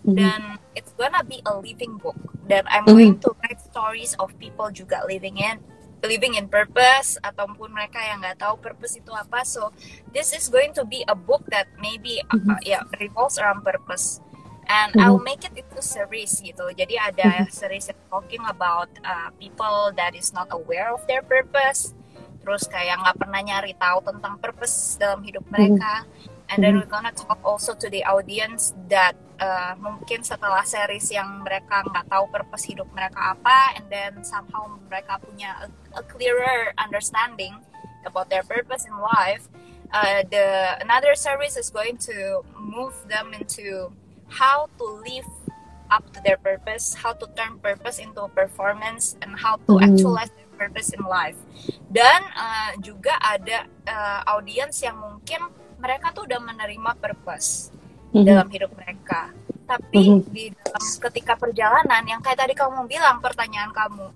[0.07, 0.15] Mhm.
[0.15, 2.15] dan it's gonna be a living book
[2.47, 2.93] dan I'm Mhm.
[2.95, 5.59] going to write stories of people juga living in
[6.05, 9.41] living in purpose ataupun mereka yang nggak tahu purpose itu apa.
[9.41, 9.73] So
[10.13, 12.53] this is going to be a book that maybe uh, Mhm.
[12.53, 14.21] uh, yeah revolves around purpose.
[14.67, 14.99] And Mhm.
[14.99, 16.67] I'll make it into series gitu.
[16.75, 21.95] Jadi ada series yang talking about uh, people that is not aware of their purpose.
[22.43, 26.03] Terus kayak nggak pernah nyari tahu tentang purpose dalam hidup mereka
[26.49, 26.79] and then Mhm.
[26.81, 32.09] we're gonna talk also to the audience that uh, mungkin setelah series yang mereka nggak
[32.09, 37.53] tahu purpose hidup mereka apa and then somehow mereka punya a, a clearer understanding
[38.01, 39.45] about their purpose in life
[39.93, 43.91] uh, the another series is going to move them into
[44.31, 45.27] how to live
[45.87, 49.85] up to their purpose how to turn purpose into performance and how to Mhm.
[49.93, 51.37] actualize their purpose in life
[51.93, 55.45] dan uh, juga ada uh, audience yang mungkin
[55.77, 57.69] mereka tuh udah menerima purpose
[58.13, 58.25] Mhm.
[58.25, 59.31] dalam hidup mereka.
[59.67, 60.31] Tapi Mhm.
[60.31, 64.09] di dalam ketika perjalanan yang kayak tadi kamu bilang pertanyaan kamu,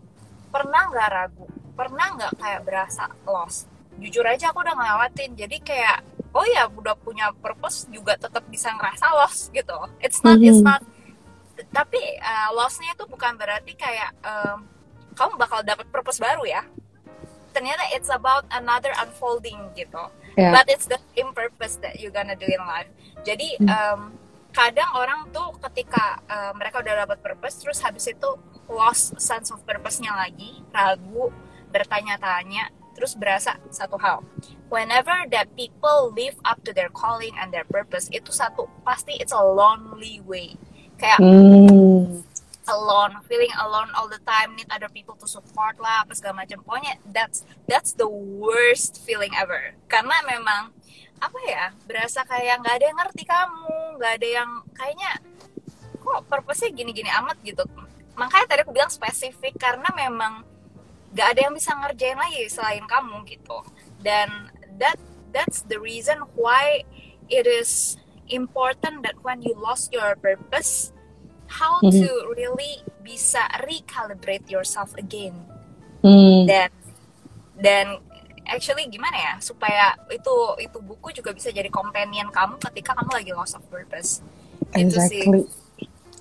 [0.50, 1.46] pernah nggak ragu?
[1.76, 3.68] Pernah nggak kayak berasa lost?
[4.00, 5.36] Jujur aja aku udah ngelewatin.
[5.36, 6.02] Jadi kayak
[6.32, 9.76] oh ya udah punya purpose juga tetap bisa ngerasa lost gitu.
[10.00, 10.68] It's not it's Mhm.
[10.68, 10.82] not
[11.70, 14.66] tapi uh, lostnya itu bukan berarti kayak um,
[15.14, 16.64] kamu bakal dapat purpose baru ya.
[17.52, 20.00] Ternyata it's about another unfolding gitu
[20.40, 20.56] Ya.
[20.56, 22.88] but it's the same purpose that you gonna do in life.
[23.28, 23.68] Jadi Hmm.
[23.68, 24.02] um,
[24.52, 28.30] kadang orang tuh ketika uh, mereka udah dapat purpose, terus habis itu
[28.68, 31.32] lost sense of purpose-nya lagi, ragu,
[31.72, 34.24] bertanya-tanya, terus berasa satu hal.
[34.72, 39.36] Whenever that people live up to their calling and their purpose, itu satu pasti it's
[39.36, 40.56] a lonely way.
[40.96, 42.24] Kayak Hmm.
[42.72, 46.64] Alone, feeling alone all the time, need other people to support lah, apa segala macam.
[46.64, 49.76] Pokoknya that's that's the worst feeling ever.
[49.92, 50.72] Karena memang
[51.22, 55.12] apa ya, berasa kayak nggak ada yang ngerti kamu, nggak ada yang kayaknya
[56.02, 57.62] kok purpose-nya gini-gini amat gitu.
[58.18, 60.42] Makanya tadi aku bilang spesifik karena memang
[61.12, 63.62] nggak ada yang bisa ngerjain lagi selain kamu gitu.
[64.02, 64.50] Dan
[64.82, 64.98] that
[65.30, 66.82] that's the reason why
[67.30, 68.02] it is
[68.32, 70.96] important that when you lost your purpose
[71.52, 71.92] how Mhm.
[72.00, 75.36] to really bisa recalibrate yourself again
[76.00, 76.48] Hmm.
[76.48, 76.72] dan
[77.60, 77.86] dan
[78.48, 83.32] actually gimana ya supaya itu itu buku juga bisa jadi companion kamu ketika kamu lagi
[83.36, 84.24] lost of purpose
[84.74, 85.46] itu sih Exactly.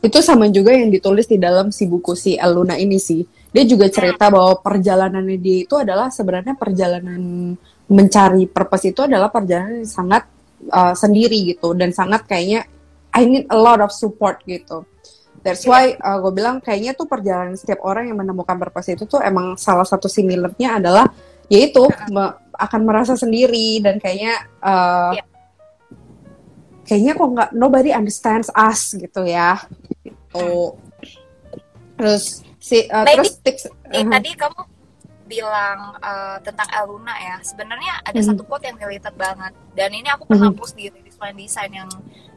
[0.00, 3.20] Itu sama juga yang ditulis di dalam si buku si Aluna ini sih.
[3.52, 7.20] Dia juga cerita bahwa perjalanannya dia itu adalah sebenarnya perjalanan
[7.84, 10.24] mencari purpose itu adalah perjalanan yang sangat
[10.72, 12.64] uh, sendiri gitu dan sangat kayaknya
[13.12, 14.88] I need a lot of support gitu.
[15.40, 19.24] That's why uh, gue bilang kayaknya tuh perjalanan setiap orang yang menemukan purpose itu tuh
[19.24, 21.08] emang salah satu similarnya adalah
[21.48, 21.80] yaitu
[22.12, 25.24] me- akan merasa sendiri dan kayaknya uh, Iya.
[26.84, 29.56] kayaknya kok nggak nobody understands us gitu ya
[30.04, 30.76] gitu
[31.96, 34.12] terus si uh, Maybe- terus tips Eh, uh-huh.
[34.12, 34.60] tadi kamu
[35.24, 38.26] bilang uh, tentang Eluna ya sebenarnya ada Mhm.
[38.28, 40.58] satu quote yang related banget dan ini aku pernah Mhm.
[40.58, 41.90] post di Design Design yang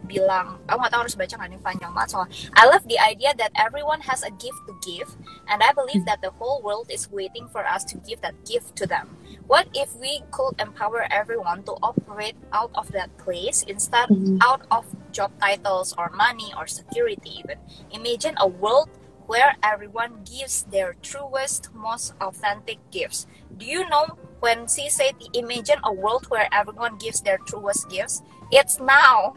[0.05, 3.51] bilang aku nggak tahu harus baca nih panjang banget soalnya I love the idea that
[3.55, 5.09] everyone has a gift to give
[5.47, 8.75] and I believe that the whole world is waiting for us to give that gift
[8.81, 9.15] to them
[9.47, 14.39] what if we could empower everyone to operate out of that place instead Mhm.
[14.43, 14.85] out of
[15.15, 17.59] job titles or money or security even
[17.91, 18.89] imagine a world
[19.25, 23.25] where everyone gives their truest, most authentic gifts.
[23.55, 28.21] Do you know when she said imagine a world where everyone gives their truest gifts?
[28.51, 29.35] It's now.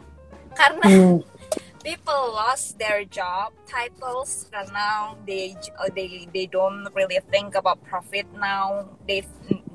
[0.57, 1.21] Karena Hmm.
[1.87, 7.79] people lost their job titles and now they uh, they they don't really think about
[7.87, 8.91] profit now.
[9.07, 9.23] They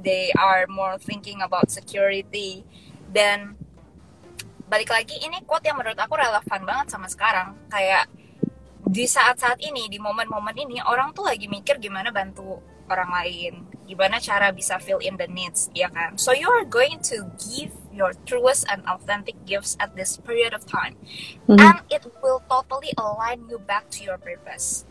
[0.02, 2.66] they are more thinking about security.
[3.08, 3.56] Dan
[4.68, 7.56] balik lagi ini quote yang menurut aku relevan banget sama sekarang.
[7.72, 8.12] Kayak
[8.92, 12.60] di saat-saat ini, di momen-momen ini, orang tuh lagi mikir gimana bantu
[12.92, 13.54] orang lain,
[13.84, 16.16] gimana cara bisa fill in the needs, ya kan?
[16.16, 20.64] So you are going to give your truest and authentic gifts at this period of
[20.64, 20.96] time,
[21.46, 21.60] Mhm.
[21.60, 24.88] and it will totally align you back to your purpose.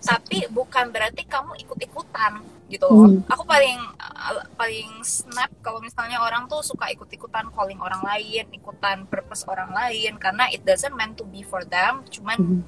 [0.00, 2.40] Tapi bukan berarti kamu ikut-ikutan
[2.72, 3.04] gitu loh.
[3.04, 3.20] Hmm.
[3.28, 9.04] Aku paling uh, paling snap kalau misalnya orang tuh suka ikut-ikutan calling orang lain, ikutan
[9.04, 12.60] purpose orang lain karena it doesn't meant to be for them, cuman Mhm.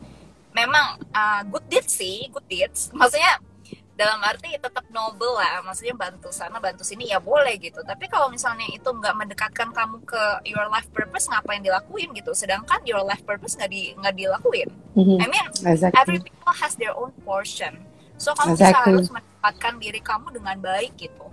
[0.52, 2.92] memang uh, good deeds sih, good deeds.
[2.92, 3.40] Maksudnya
[3.96, 7.80] dalam arti tetap noble lah, maksudnya bantu sana bantu sini ya boleh gitu.
[7.80, 12.36] Tapi kalau misalnya itu nggak mendekatkan kamu ke your life purpose, ngapain dilakuin gitu?
[12.36, 14.68] Sedangkan your life purpose nggak di nggak dilakuin.
[14.92, 15.16] Mhm.
[15.16, 15.96] I mean Exactly.
[15.96, 17.80] every people has their own portion.
[18.20, 18.92] So kamu bisa Exactly.
[18.92, 21.26] harus mendapatkan diri kamu dengan baik gitu.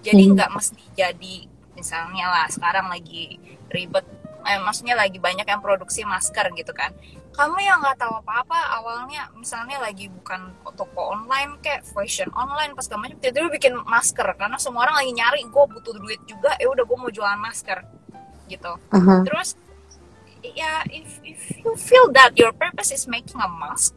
[0.00, 0.32] Jadi Mhm.
[0.40, 1.36] nggak mesti jadi
[1.76, 3.36] misalnya lah sekarang lagi
[3.68, 4.08] ribet,
[4.46, 6.94] eh, maksudnya lagi banyak yang produksi masker gitu kan.
[7.34, 10.40] Kamu yang nggak tahu apa-apa awalnya misalnya lagi bukan
[10.72, 15.40] toko online kayak fashion online pas kamu tiba-tiba bikin masker karena semua orang lagi nyari
[15.44, 17.84] gue butuh duit juga ya udah gue mau jualan masker
[18.48, 19.20] gitu Aha.
[19.24, 19.52] terus
[20.40, 23.92] ya if if you feel that your purpose is making a mask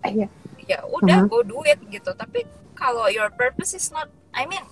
[0.00, 0.30] Iya.
[0.64, 1.42] ya udah Uh-huh.
[1.44, 4.62] go do it gitu tapi kalau your purpose is not I mean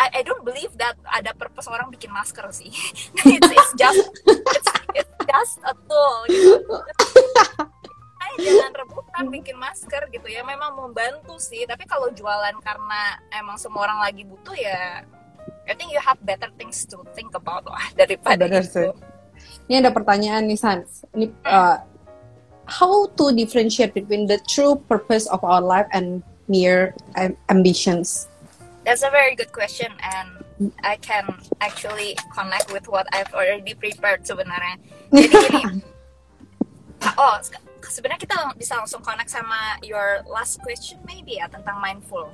[0.00, 2.72] I, I don't believe that ada purpose orang bikin masker sih
[3.36, 4.00] it's, it's just
[4.96, 6.56] it's just a tool gitu.
[8.20, 13.60] Ay, jangan rebutan bikin masker gitu ya memang membantu sih tapi kalau jualan karena emang
[13.60, 15.04] semua orang lagi butuh ya
[15.68, 18.90] I think you have better things to think about lah daripada Bener itu.
[18.90, 18.90] sih.
[19.70, 21.06] Ini ada pertanyaan nih Sans.
[21.14, 21.78] Ini uh,
[22.66, 28.29] how to differentiate between the true purpose of our life and mere am- ambitions?
[28.80, 30.40] That's a very good question and
[30.84, 31.24] I can
[31.60, 34.76] actually connect with what I've already prepared sebenarnya.
[35.08, 35.62] Jadi gini,
[37.20, 42.28] oh se- sebenarnya kita bisa langsung connect sama your last question maybe ya tentang mindful.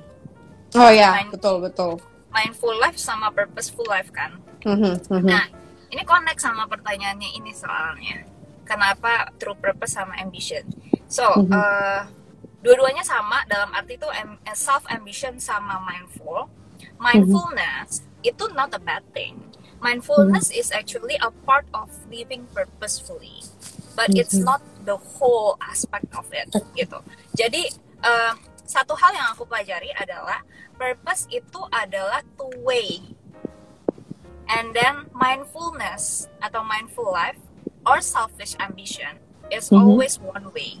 [0.75, 1.91] Oh ya, Mind- betul betul.
[2.31, 4.35] Mindful life sama purposeful life kan.
[4.67, 5.27] Mhm, mhm.
[5.31, 5.47] Nah,
[5.87, 8.27] ini connect sama pertanyaannya ini soalnya.
[8.67, 10.67] Kenapa true purpose sama ambition?
[11.07, 12.01] So, eh,
[12.67, 14.07] dua-duanya sama dalam arti itu
[14.51, 16.51] self ambition sama mindful.
[16.99, 19.39] Mindfulness itu not a bad thing.
[19.79, 23.45] Mindfulness is actually a part of living purposefully,
[23.95, 24.51] but it's Mhm.
[24.51, 26.99] not the whole aspect of it gitu.
[27.39, 30.43] Jadi eh, satu hal yang aku pelajari adalah
[30.77, 33.01] purpose itu adalah two way
[34.47, 37.35] And then mindfulness atau mindful life
[37.83, 39.19] or selfish ambition
[39.51, 39.75] is Mhm.
[39.83, 40.79] always one way.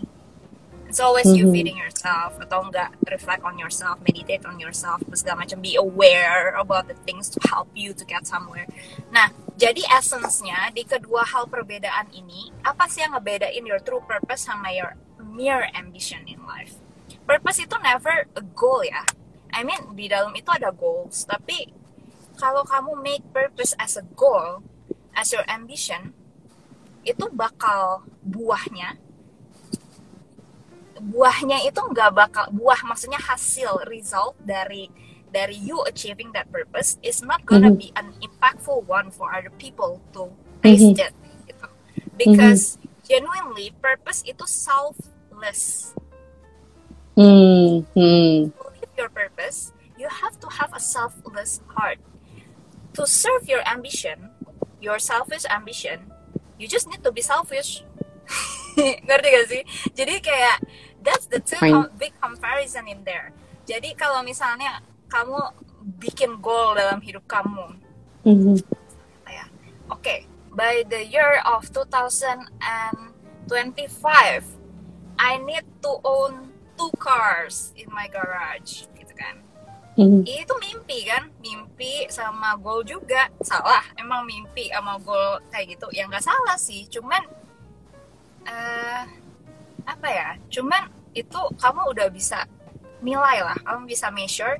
[0.87, 1.53] It's always you Mhm.
[1.53, 6.87] feeding yourself atau enggak reflect on yourself, meditate on yourself, segala macam be aware about
[6.87, 8.63] the things to help you to get somewhere.
[9.11, 14.47] Nah, jadi essence-nya di kedua hal perbedaan ini, apa sih yang ngebedain your true purpose
[14.47, 16.79] sama your mere ambition in life?
[17.27, 19.03] Purpose itu never a goal ya.
[19.51, 21.67] I mean, di dalam itu ada goals, tapi
[22.39, 24.63] kalau kamu make purpose as a goal,
[25.11, 26.15] as your ambition,
[27.03, 28.99] itu bakal buahnya
[30.99, 34.89] buahnya itu nggak bakal buah maksudnya hasil result dari
[35.27, 37.77] dari you achieving that purpose is not gonna Mhm.
[37.77, 40.31] be an impactful one for other people to
[40.63, 41.13] taste it
[41.45, 41.67] gitu.
[42.15, 45.93] because genuinely purpose itu selfless
[47.17, 48.53] Hmm, hmm.
[48.53, 51.97] to live your purpose, you have to have a selfless heart.
[52.93, 54.29] To serve your ambition,
[54.77, 56.13] your selfish ambition,
[56.61, 57.81] you just need to be selfish.
[58.77, 59.61] Ngerti gak sih?
[59.97, 60.61] Jadi kayak
[61.03, 63.31] that's the two com- big comparison in there.
[63.67, 64.81] Jadi kalau misalnya
[65.11, 65.39] kamu
[65.99, 67.75] bikin goal dalam hidup kamu,
[68.23, 68.59] Mhm.
[69.23, 69.45] apa ya?
[69.91, 70.15] Oke,
[70.51, 74.43] by the year of 2025,
[75.17, 79.41] I need to own two cars in my garage, gitu kan.
[79.97, 80.21] Mhm.
[80.27, 83.81] Itu mimpi kan, mimpi sama goal juga salah.
[83.97, 86.85] Emang mimpi sama goal kayak gitu, ya nggak salah sih.
[86.91, 87.25] Cuman
[88.47, 89.03] eh
[89.87, 90.29] apa ya?
[90.51, 92.43] Cuman itu kamu udah bisa
[92.99, 94.59] nilai lah, kamu bisa measure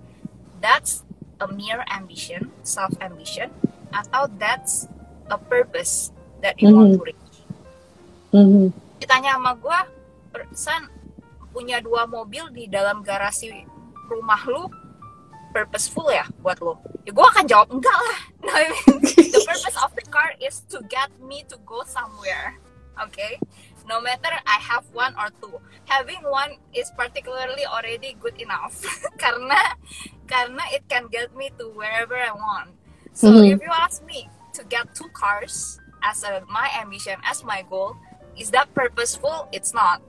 [0.63, 1.05] that's
[1.43, 3.51] a mere ambition, self ambition,
[3.93, 4.89] atau that's
[5.29, 6.09] a purpose
[6.41, 7.27] that you want to reach.
[8.33, 8.73] Mhm.
[8.97, 9.79] Ditanya sama gue,
[10.53, 10.89] San
[11.53, 13.49] punya dua mobil di dalam garasi
[14.05, 14.69] rumah lu
[15.49, 16.77] purposeful ya buat lo?
[17.01, 18.19] Ya gue akan jawab enggak lah.
[18.45, 22.61] No, I mean, the purpose of the car is to get me to go somewhere.
[23.09, 23.41] Okay?
[23.87, 28.83] No matter I have one or two, having one is particularly already good enough
[29.23, 29.79] karena
[30.27, 32.75] karena it can get me to wherever I want.
[33.15, 33.55] So Mhm.
[33.55, 37.95] if you ask me to get two cars as a, my ambition, as my goal,
[38.35, 39.47] is that purposeful?
[39.55, 40.03] It's not.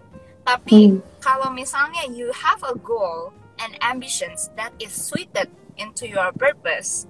[0.44, 1.00] Tapi Hmm.
[1.22, 5.48] kalau misalnya you have a goal and ambitions that is suited
[5.78, 7.06] into your purpose,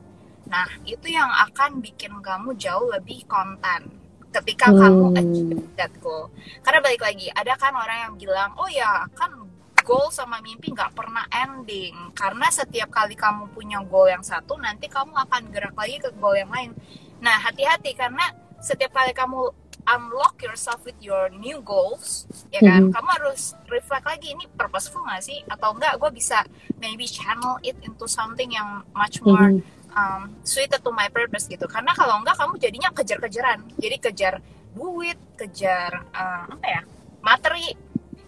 [0.47, 3.98] nah itu yang akan bikin kamu jauh lebih konten
[4.29, 5.19] ketika kamu Hmm.
[5.19, 6.29] achieve that goal.
[6.61, 9.33] Karena balik lagi, ada kan orang yang bilang, oh ya kan
[9.81, 14.85] goal sama mimpi nggak pernah ending karena setiap kali kamu punya goal yang satu nanti
[14.85, 16.77] kamu akan gerak lagi ke goal yang lain.
[17.25, 18.21] Nah hati-hati karena
[18.61, 19.49] setiap kali kamu
[19.89, 22.93] unlock yourself with your new goals, ya kan?
[22.93, 22.93] Mhm.
[22.93, 25.97] Kamu harus reflect lagi ini purposeful nggak sih atau enggak?
[25.97, 26.45] Gue bisa
[26.77, 29.65] maybe channel it into something yang much more Mhm.
[29.99, 31.67] Um, suited to my purpose gitu.
[31.67, 33.67] Karena kalau enggak kamu jadinya kejar-kejaran.
[33.75, 34.35] Jadi kejar
[34.73, 36.83] duit, kejar uh, apa ya?
[37.19, 37.75] Materi.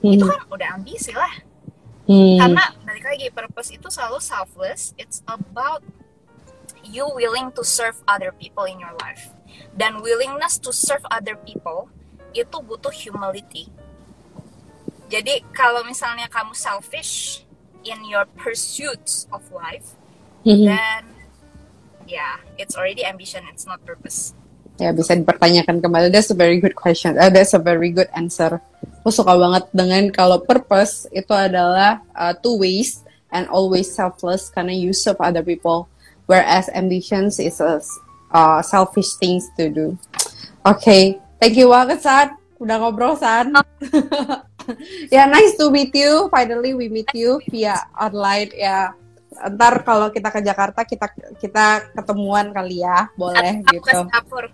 [0.02, 0.30] Itu Mhm.
[0.32, 1.30] kan udah ambisi lah.
[2.10, 2.40] Hmm.
[2.42, 4.96] Karena balik lagi purpose itu selalu selfless.
[4.98, 5.84] It's about
[6.82, 9.30] you willing to serve other people in your life.
[9.76, 11.92] Dan willingness to serve other people
[12.34, 13.70] itu butuh humility.
[15.10, 17.42] Jadi kalau misalnya kamu selfish
[17.82, 19.94] in your pursuits of life,
[20.46, 20.66] Mhm.
[20.66, 21.02] then
[22.10, 24.34] yeah, it's already ambition, it's not purpose.
[24.82, 26.10] Ya bisa dipertanyakan kembali.
[26.10, 27.14] That's a very good question.
[27.14, 28.58] Uh, that's a very good answer.
[29.00, 34.74] Aku suka banget dengan kalau purpose itu adalah uh, two ways and always selfless karena
[34.74, 35.86] you serve other people,
[36.26, 37.78] whereas ambitions is a
[38.34, 39.94] uh, selfish things to do.
[40.64, 43.56] Okay, Thank you banget San, udah ngobrol San.
[45.14, 46.28] ya nice to meet you.
[46.28, 48.92] Finally we meet you via online ya.
[49.40, 51.06] Ntar kalau kita ke Jakarta kita
[51.40, 51.66] kita
[51.96, 53.98] ketemuan kali ya, boleh Aku ke gitu.
[54.04, 54.48] Singapura.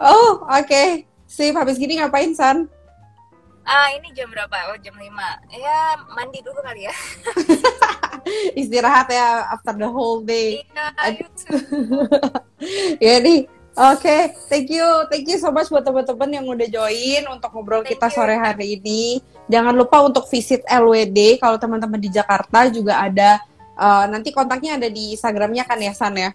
[0.00, 1.52] Oh oke, sip.
[1.52, 2.64] Habis gini ngapain San?
[3.64, 4.52] Ah, ini jam berapa?
[4.68, 5.08] Oh, jam 5.
[5.56, 6.94] Ya, mandi dulu kali ya.
[8.60, 10.60] Istirahat ya after the whole day.
[10.60, 11.24] Iya,
[13.08, 13.48] ya nih.
[13.74, 17.98] Oke, thank you, thank you so much buat teman-teman yang udah join untuk ngobrol Thank
[17.98, 18.14] kita you.
[18.14, 19.18] sore hari ini.
[19.50, 23.42] Jangan lupa untuk visit LWD kalau teman-teman di Jakarta juga ada
[23.74, 26.30] eh, nanti kontaknya ada di Instagramnya kan ya San ya.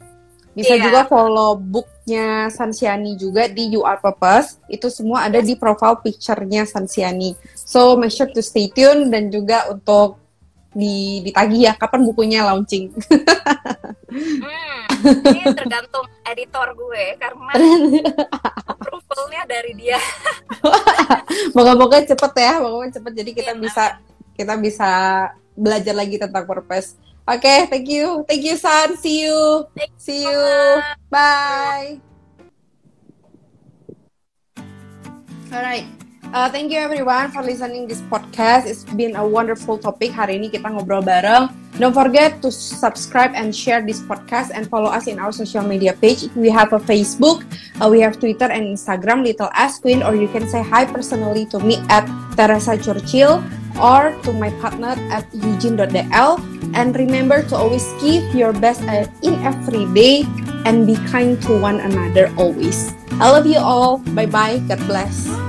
[0.50, 0.92] Bisa Iya.
[0.92, 4.60] juga follow booknya Sansiani juga di You Are Purpose.
[4.68, 7.38] Itu semua ada di profile picture-nya Sansiani.
[7.54, 10.18] So make sure to stay tune dan juga untuk
[10.74, 12.92] di ditagih ya kapan bukunya launching.
[14.10, 17.54] Hmm, ini tergantung editor gue karena
[18.74, 20.02] approvalnya dari dia.
[21.54, 23.84] Moga-moga cepet ya, moga-moga cepet jadi kita Iya, bisa
[24.34, 24.90] kita bisa
[25.54, 26.98] belajar lagi tentang purpose.
[27.30, 30.82] Oke, thank you, thank you San, see you, Thank you see you,
[31.13, 32.01] bye.
[35.53, 35.86] Alright,
[36.34, 38.65] uh, thank you everyone for listening this podcast.
[38.65, 40.09] It's been a wonderful topic.
[40.09, 41.53] Hari ini kita ngobrol bareng.
[41.77, 45.93] Don't forget to subscribe and share this podcast and follow us in our social media
[45.93, 46.34] page.
[46.34, 47.45] We have a Facebook,
[47.77, 51.45] uh, we have Twitter and Instagram, Little Ass Queen, or you can say hi personally
[51.53, 53.38] to me at Teresa Churchill
[53.77, 56.59] or to my partner at eugene.dl.
[56.74, 58.82] And remember to always give your best
[59.22, 60.26] in every day
[60.65, 62.93] and be kind to one another always.
[63.20, 63.99] I love you all.
[64.13, 64.59] Bye bye.
[64.67, 65.49] God bless.